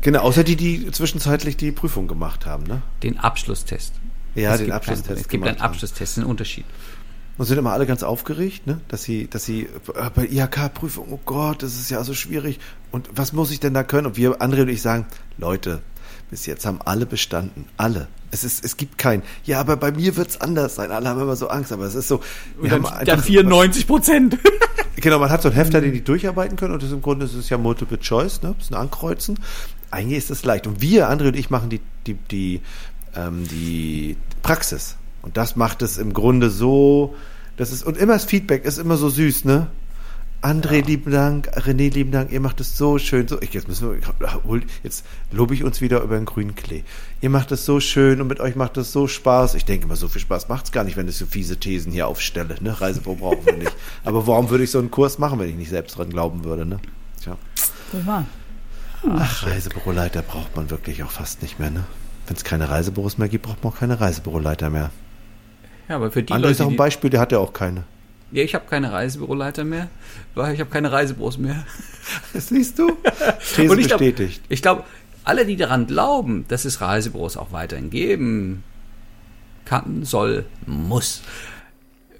genau, 0.00 0.20
außer 0.20 0.44
die, 0.44 0.56
die 0.56 0.90
zwischenzeitlich 0.90 1.56
die 1.56 1.72
Prüfung 1.72 2.08
gemacht 2.08 2.46
haben, 2.46 2.64
ne? 2.64 2.82
Den 3.02 3.18
Abschlusstest. 3.18 3.94
Ja, 4.34 4.52
Es 4.52 4.58
den 4.58 4.66
gibt 4.66 4.76
Abschlusstest. 4.76 5.10
Einen, 5.10 5.20
es 5.20 5.28
gibt 5.28 5.44
einen 5.46 5.56
haben. 5.58 5.64
Abschlusstest, 5.64 6.00
das 6.00 6.10
ist 6.10 6.16
ein 6.18 6.24
Unterschied. 6.24 6.64
Und 7.38 7.44
sind 7.44 7.58
immer 7.58 7.72
alle 7.72 7.86
ganz 7.86 8.02
aufgeregt, 8.02 8.66
ne? 8.66 8.80
Dass 8.88 9.02
sie, 9.02 9.28
dass 9.28 9.44
sie 9.44 9.62
äh, 9.94 10.10
bei 10.14 10.26
IHK-Prüfung, 10.26 11.08
oh 11.10 11.20
Gott, 11.24 11.62
das 11.62 11.74
ist 11.74 11.90
ja 11.90 12.02
so 12.02 12.14
schwierig. 12.14 12.58
Und 12.92 13.10
was 13.14 13.32
muss 13.32 13.50
ich 13.50 13.60
denn 13.60 13.74
da 13.74 13.82
können? 13.82 14.06
Und 14.06 14.16
wir, 14.16 14.40
André 14.40 14.62
und 14.62 14.68
ich 14.68 14.80
sagen, 14.80 15.06
Leute, 15.36 15.82
bis 16.30 16.46
jetzt 16.46 16.66
haben 16.66 16.80
alle 16.84 17.06
bestanden. 17.06 17.66
Alle. 17.76 18.08
Es 18.30 18.44
ist, 18.44 18.64
es 18.64 18.76
gibt 18.76 18.98
keinen. 18.98 19.22
Ja, 19.44 19.60
aber 19.60 19.76
bei 19.76 19.92
mir 19.92 20.16
wird's 20.16 20.40
anders 20.40 20.74
sein. 20.74 20.90
Alle 20.90 21.08
haben 21.08 21.20
immer 21.20 21.36
so 21.36 21.48
Angst, 21.48 21.72
aber 21.72 21.84
es 21.84 21.94
ist 21.94 22.08
so. 22.08 22.20
Wir 22.60 22.74
Und 22.74 22.84
dann, 22.84 22.92
haben 22.92 23.04
dann 23.06 23.22
94 23.22 23.86
Prozent. 23.86 24.38
Genau, 24.98 25.18
man 25.18 25.28
hat 25.28 25.42
so 25.42 25.48
einen 25.48 25.56
Hefter, 25.56 25.82
den 25.82 25.92
die 25.92 26.02
durcharbeiten 26.02 26.56
können 26.56 26.72
und 26.72 26.82
das 26.82 26.90
im 26.90 27.02
Grunde 27.02 27.26
ist 27.26 27.34
es 27.34 27.50
ja 27.50 27.58
Multiple 27.58 28.00
Choice, 28.00 28.40
ne? 28.40 28.54
Bisschen 28.54 28.76
ankreuzen. 28.76 29.38
Eigentlich 29.90 30.16
ist 30.16 30.30
es 30.30 30.42
leicht. 30.42 30.66
Und 30.66 30.80
wir, 30.80 31.10
André 31.10 31.28
und 31.28 31.36
ich, 31.36 31.50
machen 31.50 31.68
die, 31.68 31.82
die, 32.06 32.14
die, 32.14 32.62
ähm, 33.14 33.46
die 33.46 34.16
Praxis. 34.42 34.96
Und 35.20 35.36
das 35.36 35.54
macht 35.54 35.82
es 35.82 35.98
im 35.98 36.14
Grunde 36.14 36.48
so, 36.48 37.14
das 37.58 37.72
ist, 37.72 37.84
und 37.84 37.98
immer 37.98 38.14
das 38.14 38.24
Feedback 38.24 38.64
ist 38.64 38.78
immer 38.78 38.96
so 38.96 39.10
süß, 39.10 39.44
ne? 39.44 39.66
André, 40.42 40.84
lieben 40.84 41.10
Dank, 41.10 41.48
René, 41.56 41.92
lieben 41.92 42.12
Dank, 42.12 42.30
ihr 42.30 42.40
macht 42.40 42.60
es 42.60 42.76
so 42.76 42.98
schön. 42.98 43.26
So, 43.26 43.40
ich, 43.40 43.52
jetzt 43.52 43.68
müssen 43.68 43.90
wir, 43.90 44.60
jetzt 44.82 45.04
lobe 45.32 45.54
ich 45.54 45.64
uns 45.64 45.80
wieder 45.80 46.02
über 46.02 46.16
den 46.16 46.24
grünen 46.24 46.54
Klee. 46.54 46.84
Ihr 47.20 47.30
macht 47.30 47.50
es 47.52 47.64
so 47.64 47.80
schön 47.80 48.20
und 48.20 48.28
mit 48.28 48.38
euch 48.40 48.54
macht 48.54 48.76
es 48.76 48.92
so 48.92 49.08
Spaß. 49.08 49.54
Ich 49.54 49.64
denke 49.64 49.86
immer, 49.86 49.96
so 49.96 50.08
viel 50.08 50.20
Spaß 50.20 50.48
macht's 50.48 50.72
gar 50.72 50.84
nicht, 50.84 50.96
wenn 50.96 51.08
ich 51.08 51.16
so 51.16 51.26
fiese 51.26 51.56
Thesen 51.56 51.90
hier 51.90 52.06
aufstelle. 52.06 52.56
Ne? 52.60 52.80
Reisebüro 52.80 53.16
brauchen 53.16 53.46
wir 53.46 53.56
nicht. 53.56 53.72
Aber 54.04 54.26
warum 54.26 54.50
würde 54.50 54.64
ich 54.64 54.70
so 54.70 54.78
einen 54.78 54.90
Kurs 54.90 55.18
machen, 55.18 55.38
wenn 55.38 55.48
ich 55.48 55.56
nicht 55.56 55.70
selbst 55.70 55.96
dran 55.98 56.10
glauben 56.10 56.44
würde? 56.44 56.66
Ne? 56.66 56.78
Tja. 57.22 57.36
Wahr. 58.04 58.26
Ach, 59.08 59.46
Reisebüroleiter 59.46 60.22
braucht 60.22 60.54
man 60.54 60.70
wirklich 60.70 61.02
auch 61.02 61.10
fast 61.10 61.42
nicht 61.42 61.58
mehr. 61.58 61.70
Ne? 61.70 61.84
Wenn 62.26 62.36
es 62.36 62.44
keine 62.44 62.68
Reisebüros 62.68 63.18
mehr 63.18 63.28
gibt, 63.28 63.46
braucht 63.46 63.64
man 63.64 63.72
auch 63.72 63.78
keine 63.78 64.00
Reisebüroleiter 64.00 64.70
mehr. 64.70 64.90
Ja, 65.88 65.96
aber 65.96 66.10
für 66.10 66.22
die 66.22 66.32
André 66.32 66.50
ist 66.50 66.58
Leute, 66.58 66.64
auch 66.64 66.70
ein 66.70 66.76
Beispiel, 66.76 67.10
der 67.10 67.20
hat 67.20 67.32
ja 67.32 67.38
auch 67.38 67.52
keine. 67.52 67.84
Ja, 68.32 68.42
ich 68.42 68.54
habe 68.54 68.64
keine 68.68 68.92
Reisebüroleiter 68.92 69.64
mehr, 69.64 69.88
weil 70.34 70.54
ich 70.54 70.60
habe 70.60 70.70
keine 70.70 70.92
Reisebüros 70.92 71.38
mehr. 71.38 71.64
Das 72.32 72.48
siehst 72.48 72.78
du? 72.78 72.96
These 73.56 73.72
Und 73.72 73.80
ich 73.80 73.88
glaub- 73.88 73.98
bestätigt. 73.98 74.40
Ich 74.48 74.62
glaube, 74.62 74.84
alle, 75.24 75.44
die 75.44 75.56
daran 75.56 75.88
glauben, 75.88 76.44
dass 76.46 76.64
es 76.64 76.80
Reisebüros 76.80 77.36
auch 77.36 77.50
weiterhin 77.50 77.90
geben 77.90 78.62
kann, 79.64 80.04
soll, 80.04 80.44
muss. 80.66 81.22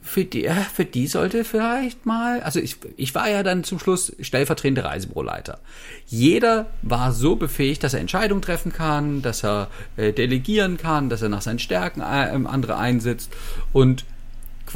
Für 0.03 0.25
die, 0.25 0.45
äh, 0.47 0.55
für 0.55 0.85
die 0.85 1.07
sollte 1.07 1.45
vielleicht 1.45 2.05
mal, 2.07 2.41
also 2.43 2.59
ich, 2.59 2.77
ich 2.97 3.15
war 3.15 3.29
ja 3.31 3.45
dann 3.45 3.63
zum 3.63 3.79
Schluss 3.79 4.13
stellvertretender 4.21 4.85
Reisebüroleiter. 4.85 5.61
Jeder 6.07 6.67
war 6.83 7.13
so 7.13 7.37
befähigt, 7.37 7.85
dass 7.85 7.95
er 7.95 8.01
Entscheidungen 8.01 8.43
treffen 8.43 8.73
kann, 8.73 9.23
dass 9.23 9.45
er 9.45 9.69
äh, 9.97 10.13
delegieren 10.13 10.77
kann, 10.79 11.09
dass 11.09 11.23
er 11.23 11.29
nach 11.29 11.43
seinen 11.43 11.59
Stärken 11.61 12.01
äh, 12.01 12.05
andere 12.05 12.77
einsetzt 12.77 13.33
und 13.73 14.05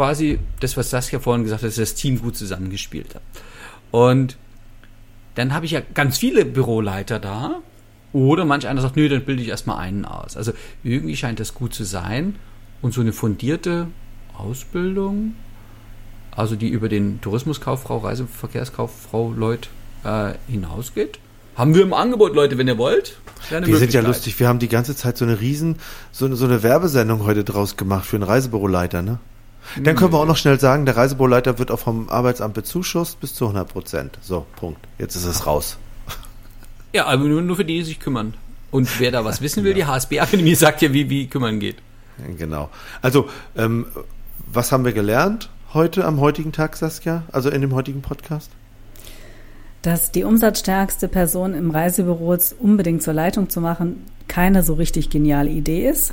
quasi 0.01 0.39
das, 0.61 0.77
was 0.77 0.89
Saskia 0.89 1.19
vorhin 1.19 1.45
gesagt 1.45 1.63
hat, 1.63 1.69
dass 1.69 1.77
das 1.77 1.95
Team 1.95 2.21
gut 2.21 2.37
zusammengespielt 2.37 3.15
hat. 3.15 3.23
Und 3.91 4.39
dann 5.35 5.53
habe 5.53 5.67
ich 5.67 5.73
ja 5.73 5.83
ganz 5.93 6.17
viele 6.17 6.47
Büroleiter 6.47 7.19
da. 7.19 7.61
Oder 8.13 8.45
manch 8.45 8.67
einer 8.67 8.81
sagt, 8.81 8.97
nö, 8.97 9.09
dann 9.09 9.25
bilde 9.25 9.43
ich 9.43 9.49
erstmal 9.49 9.77
einen 9.79 10.05
aus. 10.05 10.37
Also 10.37 10.53
irgendwie 10.83 11.17
scheint 11.17 11.39
das 11.39 11.55
gut 11.55 11.75
zu 11.75 11.85
sein. 11.85 12.37
Und 12.83 12.95
so 12.95 13.03
eine 13.03 13.13
fundierte 13.13 13.89
Ausbildung 14.37 15.35
also 16.41 16.57
die 16.57 16.69
über 16.69 16.89
den 16.89 17.21
Tourismuskauffrau, 17.21 17.99
Reiseverkehrskauffrau 17.99 19.33
Leut 19.37 19.69
äh, 20.05 20.33
hinausgeht. 20.49 21.19
Haben 21.57 21.75
wir 21.75 21.83
im 21.83 21.93
Angebot, 21.93 22.35
Leute, 22.35 22.57
wenn 22.57 22.69
ihr 22.69 22.79
wollt. 22.79 23.19
Wir 23.51 23.77
sind 23.77 23.93
ja 23.93 24.01
lustig, 24.01 24.39
wir 24.39 24.49
haben 24.49 24.59
die 24.59 24.69
ganze 24.69 24.95
Zeit 24.95 25.19
so 25.19 25.25
eine 25.25 25.41
riesen, 25.41 25.77
so 26.13 26.27
eine, 26.27 26.37
so 26.37 26.45
eine 26.45 26.63
Werbesendung 26.63 27.25
heute 27.25 27.43
draus 27.43 27.77
gemacht 27.77 28.07
für 28.07 28.17
einen 28.17 28.23
Reisebüroleiter, 28.23 29.03
ne? 29.03 29.19
Dann 29.77 29.97
können 29.97 30.13
wir 30.13 30.19
auch 30.19 30.27
noch 30.27 30.37
schnell 30.37 30.59
sagen, 30.59 30.87
der 30.87 30.97
Reisebüroleiter 30.97 31.59
wird 31.59 31.71
auch 31.71 31.79
vom 31.79 32.09
Arbeitsamt 32.09 32.55
bezuschusst 32.55 33.21
bis 33.21 33.35
zu 33.35 33.45
100 33.47 33.69
Prozent. 33.69 34.19
So, 34.21 34.47
Punkt. 34.57 34.81
Jetzt 34.99 35.17
ist 35.17 35.25
es 35.25 35.47
raus. 35.47 35.77
Ja, 36.93 37.07
aber 37.07 37.25
nur, 37.25 37.41
nur 37.43 37.57
für 37.57 37.65
die, 37.65 37.79
die 37.79 37.85
sich 37.85 38.01
kümmern. 38.01 38.35
Und 38.71 39.01
wer 39.01 39.11
da 39.11 39.25
was 39.25 39.41
wissen 39.41 39.65
will, 39.65 39.75
die 39.75 39.85
HSB-Akademie 39.85 40.55
sagt 40.55 40.83
ja, 40.83 40.93
wie, 40.93 41.09
wie 41.09 41.27
kümmern 41.29 41.61
geht. 41.61 41.77
Genau. 42.37 42.71
Also, 43.03 43.29
ähm, 43.57 43.87
was 44.53 44.73
haben 44.73 44.85
wir 44.85 44.93
gelernt 44.93 45.51
heute 45.73 46.05
am 46.05 46.21
heutigen 46.21 46.53
Tag, 46.53 46.77
Saskia? 46.77 47.23
Also 47.33 47.51
in 47.51 47.61
dem 47.61 47.75
heutigen 47.75 48.03
Podcast? 48.03 48.51
Dass 49.83 50.11
die 50.11 50.25
umsatzstärkste 50.25 51.09
Person 51.09 51.55
im 51.55 51.71
Reisebüro 51.71 52.37
unbedingt 52.59 53.03
zur 53.03 53.15
Leitung 53.15 53.49
zu 53.49 53.61
machen, 53.61 54.05
keine 54.29 54.63
so 54.63 54.75
richtig 54.75 55.11
geniale 55.11 55.51
Idee 55.51 55.89
ist, 55.89 56.13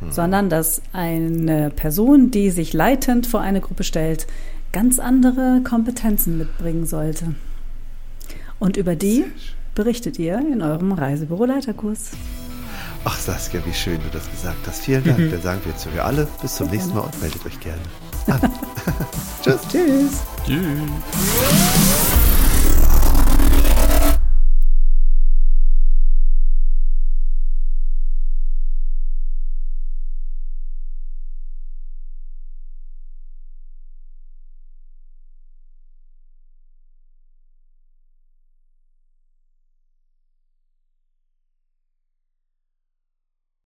hm. 0.00 0.10
sondern 0.10 0.48
dass 0.48 0.82
eine 0.92 1.70
Person, 1.70 2.30
die 2.30 2.50
sich 2.50 2.72
leitend 2.72 3.26
vor 3.26 3.40
eine 3.40 3.60
Gruppe 3.60 3.84
stellt, 3.84 4.26
ganz 4.72 4.98
andere 4.98 5.60
Kompetenzen 5.64 6.38
mitbringen 6.38 6.86
sollte. 6.86 7.34
Und 8.58 8.76
über 8.76 8.96
die 8.96 9.24
berichtet 9.74 10.18
ihr 10.18 10.38
in 10.38 10.62
eurem 10.62 10.92
Reisebüro-Leiterkurs. 10.92 12.10
Ach 13.04 13.18
Saskia, 13.18 13.60
wie 13.64 13.72
schön 13.72 14.00
du 14.02 14.08
das 14.12 14.30
gesagt 14.30 14.66
hast. 14.66 14.82
Vielen 14.82 15.04
Dank. 15.04 15.18
Mhm. 15.18 15.30
Dann 15.30 15.42
sagen 15.42 15.60
wir 15.64 15.72
jetzt 15.72 15.86
für 15.86 16.02
alle 16.02 16.26
bis 16.42 16.56
zum 16.56 16.68
nächsten 16.68 16.94
Mal 16.94 17.02
und 17.02 17.20
meldet 17.20 17.46
euch 17.46 17.58
gerne. 17.60 17.80
Tschüss. 19.42 19.60
Tschüss. 19.70 20.22
Tschüss. 20.44 22.17